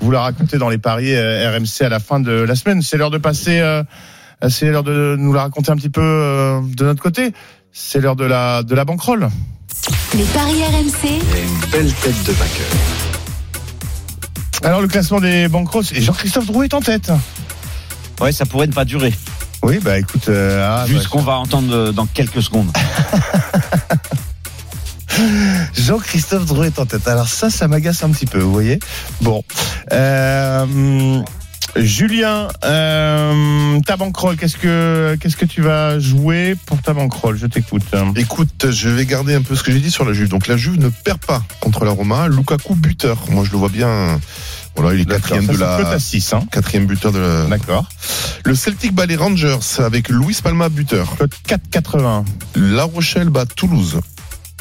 [0.01, 3.11] vous la raconter dans les paris RMC à la fin de la semaine, c'est l'heure
[3.11, 3.61] de passer.
[3.61, 3.83] euh,
[4.49, 7.33] c'est l'heure de nous la raconter un petit peu euh, de notre côté.
[7.73, 9.29] C'est l'heure de la de la banquerolle.
[10.16, 12.66] Les paris RMC, une belle tête de vainqueur.
[14.62, 17.11] Alors le classement des banquerolles, et Jean-Christophe Drouet est en tête.
[18.20, 19.12] Ouais, ça pourrait ne pas durer.
[19.62, 22.70] Oui, bah écoute, euh, ah, Vu bah, ce qu'on va entendre euh, dans quelques secondes.
[25.77, 27.07] Jean-Christophe Drouet est en tête.
[27.09, 28.79] Alors ça, ça m'agace un petit peu, vous voyez.
[29.20, 29.43] Bon,
[29.93, 31.22] Euh,
[31.77, 37.37] Julien, euh, ta banquerolle, qu'est-ce que qu'est-ce que tu vas jouer pour ta banquerolle?
[37.37, 37.83] Je t'écoute.
[38.16, 40.29] Écoute, je vais garder un peu ce que j'ai dit sur la Juve.
[40.29, 42.29] Donc la Juve ne perd pas contre la Roma.
[42.29, 43.25] Lukaku buteur.
[43.31, 44.20] Moi je le vois bien.
[44.77, 46.41] Voilà, il est quatrième de la 6, hein.
[46.51, 47.45] quatrième buteur de la.
[47.45, 47.89] D'accord.
[48.45, 51.16] Le Celtic bat les Rangers avec Luis Palma buteur.
[51.16, 52.25] Cote 4,80.
[52.57, 54.01] La Rochelle bat Toulouse.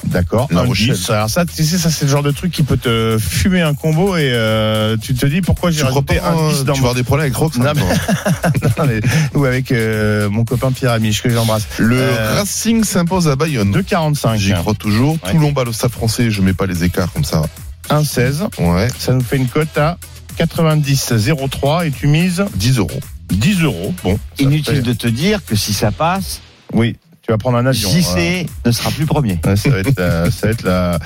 [0.05, 0.47] D'accord.
[0.51, 0.95] La Un Rochelle.
[0.95, 1.09] 10.
[1.09, 3.73] Alors ça, tu sais, ça c'est le genre de truc qui peut te fumer un
[3.73, 6.73] combo et euh, tu te dis pourquoi j'ai Tu crois rajouté un 10 euh, dans
[6.73, 7.81] tu vas avoir des problèmes avec Rox Non, mais-.
[8.77, 9.01] Non, mais-
[9.33, 11.63] ou avec euh, mon copain Pierre Amiche que j'embrasse.
[11.79, 13.71] Le Euh, Racing s'impose à Bayonne.
[13.71, 14.37] 2,45.
[14.37, 15.17] J'y crois toujours.
[15.25, 15.31] Ouais.
[15.31, 16.29] Toulon bat le Stade français.
[16.31, 17.41] Je mets pas les écarts comme ça.
[17.89, 18.47] 1,16.
[18.59, 18.87] Ouais.
[18.97, 19.97] Ça nous fait une cote à
[20.37, 22.99] 90,03 et tu mises 10 euros.
[23.29, 23.93] 10 euros.
[24.03, 24.19] Bon.
[24.39, 26.41] Inutile fait- de te dire que si ça passe,
[26.73, 26.95] Oui,
[27.25, 27.89] tu vas prendre un avion.
[27.89, 29.39] JC ne sera plus premier.
[29.45, 30.99] Ouais, ça va être, la, ça va être la,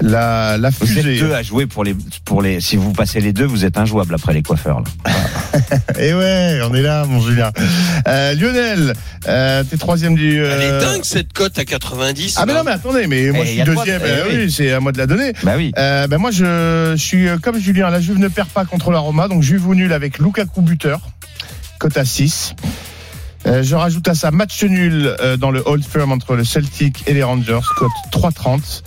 [0.00, 1.94] la, la Vous êtes deux à jouer pour les,
[2.24, 2.60] pour les.
[2.60, 4.80] Si vous passez les deux, vous êtes injouable après les coiffeurs.
[4.80, 5.12] Là.
[5.96, 7.52] Et Eh ouais, on est là, mon Julien.
[8.08, 8.94] Euh, Lionel,
[9.28, 10.38] euh, t'es troisième du.
[10.44, 12.34] Elle est euh, dingue cette cote à 90.
[12.36, 14.02] Ah mais non mais attendez, mais moi Eh, je suis quoi, deuxième.
[14.04, 14.36] eh euh, oui.
[14.46, 15.34] oui, c'est à moi de la donner.
[15.44, 15.70] Bah oui.
[15.78, 18.90] Euh, ben moi je, je suis euh, comme Julien, la Juve ne perd pas contre
[18.90, 21.00] la Roma, donc Juve ou nul avec Lukaku buteur,
[21.78, 22.54] cote à 6.
[23.46, 27.04] Euh, je rajoute à ça match nul euh, dans le Old Firm entre le Celtic
[27.06, 28.82] et les Rangers, cote 3,30.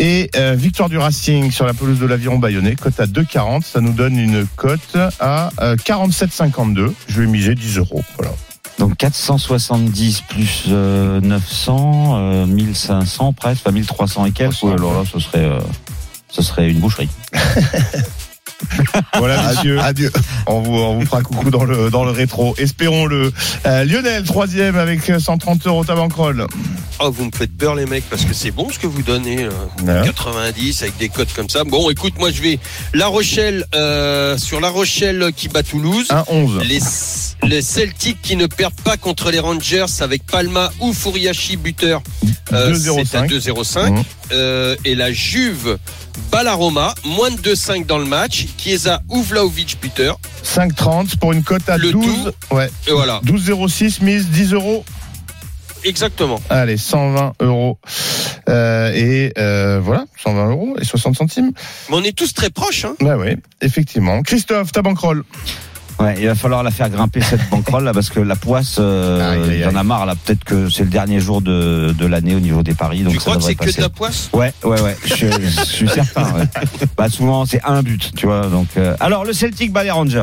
[0.00, 3.62] Et euh, victoire du Racing sur la pelouse de l'Aviron Bayonnais, cote à 2,40.
[3.62, 6.92] Ça nous donne une cote à euh, 47,52.
[7.08, 8.02] Je vais miser 10 euros.
[8.16, 8.32] Voilà.
[8.78, 14.52] Donc 470 plus euh, 900, euh, 1500 presque, enfin 1300 et quelques.
[14.52, 15.50] 300, Ouais, alors là, ce serait,
[16.30, 17.08] ce serait une boucherie.
[19.18, 19.78] Voilà, messieurs.
[19.80, 20.10] Adieu.
[20.46, 22.54] On vous, on vous fera coucou dans le, dans le rétro.
[22.58, 23.32] Espérons-le.
[23.66, 26.46] Euh, Lionel, troisième avec 130 euros ta banquerolle.
[27.00, 29.44] Oh, vous me faites peur les mecs parce que c'est bon ce que vous donnez.
[29.84, 30.00] là.
[30.02, 30.06] Ouais.
[30.06, 31.62] 90 avec des cotes comme ça.
[31.64, 32.58] Bon, écoute, moi je vais
[32.92, 36.08] La Rochelle euh, sur La Rochelle qui bat Toulouse.
[36.08, 36.62] 1-11.
[36.66, 36.80] Les,
[37.48, 42.02] les Celtics qui ne perdent pas contre les Rangers avec Palma ou Furiashi buteur.
[42.52, 43.28] Euh, c'est à 2,05.
[43.28, 44.04] 2,05.
[44.32, 45.78] Euh, et la Juve
[46.30, 48.46] bat la Roma, moins de 2,5 dans le match.
[48.58, 50.18] Chiesa ou Vlaovic buteur.
[50.44, 52.32] 5,30 pour une cote à Le 12.
[52.50, 52.70] Ouais.
[52.86, 54.84] Et voilà, 12,06 mise 10 euros.
[55.84, 56.40] exactement.
[56.50, 57.78] Allez, 120 euros.
[58.48, 61.52] Euh, et euh, voilà, 120 euros et 60 centimes.
[61.88, 62.84] Mais on est tous très proches.
[62.84, 62.94] Hein.
[63.00, 64.22] Bah oui, effectivement.
[64.22, 65.24] Christophe, ta banquerolle.
[66.00, 69.44] Ouais, il va falloir la faire grimper cette banquerolle là parce que la poisse, euh,
[69.48, 70.14] il y en a marre là.
[70.14, 73.02] Peut-être que c'est le dernier jour de, de l'année au niveau des paris.
[73.02, 74.30] Donc Tu ça crois que c'est que de la poisse?
[74.32, 74.96] Ouais, ouais, ouais.
[75.04, 76.22] Je, je suis certain.
[76.34, 76.44] ouais.
[76.96, 78.46] Bah souvent c'est un but, tu vois.
[78.46, 80.22] Donc euh, alors le Celtic bat les Rangers.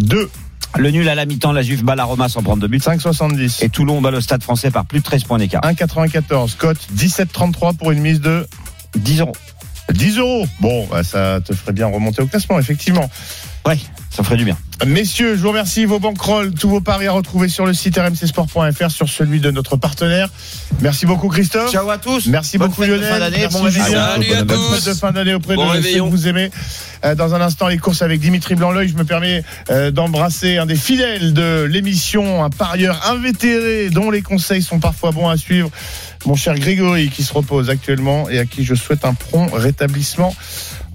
[0.00, 0.28] 2,
[0.76, 2.82] Le nul à la mi-temps, la Juve bat la Roma sans prendre de but.
[2.84, 3.64] 5,70.
[3.64, 5.62] Et Toulon bat le Stade Français par plus de 13 points d'écart.
[5.62, 6.56] 1,94.
[6.58, 8.46] Cote 17,33 pour une mise de
[8.96, 9.36] 10 euros.
[9.94, 10.46] 10 euros.
[10.60, 13.08] Bon, bah, ça te ferait bien remonter au classement, effectivement.
[13.64, 13.78] Ouais,
[14.16, 14.56] ça ferait du bien.
[14.86, 15.84] Messieurs, je vous remercie.
[15.84, 19.76] Vos banquerolles, tous vos paris à retrouver sur le site rmcsport.fr, sur celui de notre
[19.76, 20.28] partenaire.
[20.80, 21.70] Merci beaucoup, Christophe.
[21.70, 22.26] Ciao à tous.
[22.26, 23.08] Merci Bonne beaucoup de Lionel.
[23.12, 23.84] fin d'année, bon réveillon.
[23.86, 24.74] Salut à Bonne tous.
[24.74, 26.50] fête de fin d'année auprès Bon de ceux que vous aimez.
[27.04, 28.88] Euh, Dans un instant, les courses avec Dimitri Blanc-L'œil.
[28.88, 34.22] Je me permets euh, d'embrasser un des fidèles de l'émission, un parieur invétéré dont les
[34.22, 35.70] conseils sont parfois bons à suivre.
[36.24, 40.34] Mon cher Grégory qui se repose actuellement et à qui je souhaite un prompt rétablissement.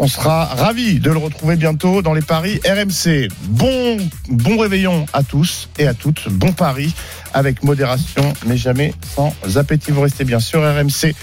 [0.04, 3.28] On sera ravis de le retrouver bientôt dans les paris RMC.
[3.50, 3.98] Bon,
[4.30, 6.28] bon réveillon à tous et à toutes.
[6.28, 6.92] Bon pari
[7.36, 9.92] avec modération, mais jamais sans appétit.
[9.92, 11.14] Vous restez bien sur RMC.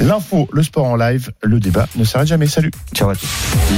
[0.00, 2.48] L'info, le sport en live, le débat ne s'arrête jamais.
[2.48, 2.72] Salut.
[2.92, 3.28] Ciao à tous.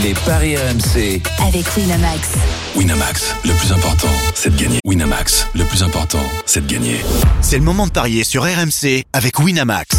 [0.02, 1.20] Les paris RMC.
[1.46, 2.28] Avec Winamax.
[2.74, 4.78] Winamax, le plus important, c'est de gagner.
[4.82, 7.04] Winamax, le plus important, c'est de gagner.
[7.42, 9.98] C'est le moment de parier sur RMC avec Winamax.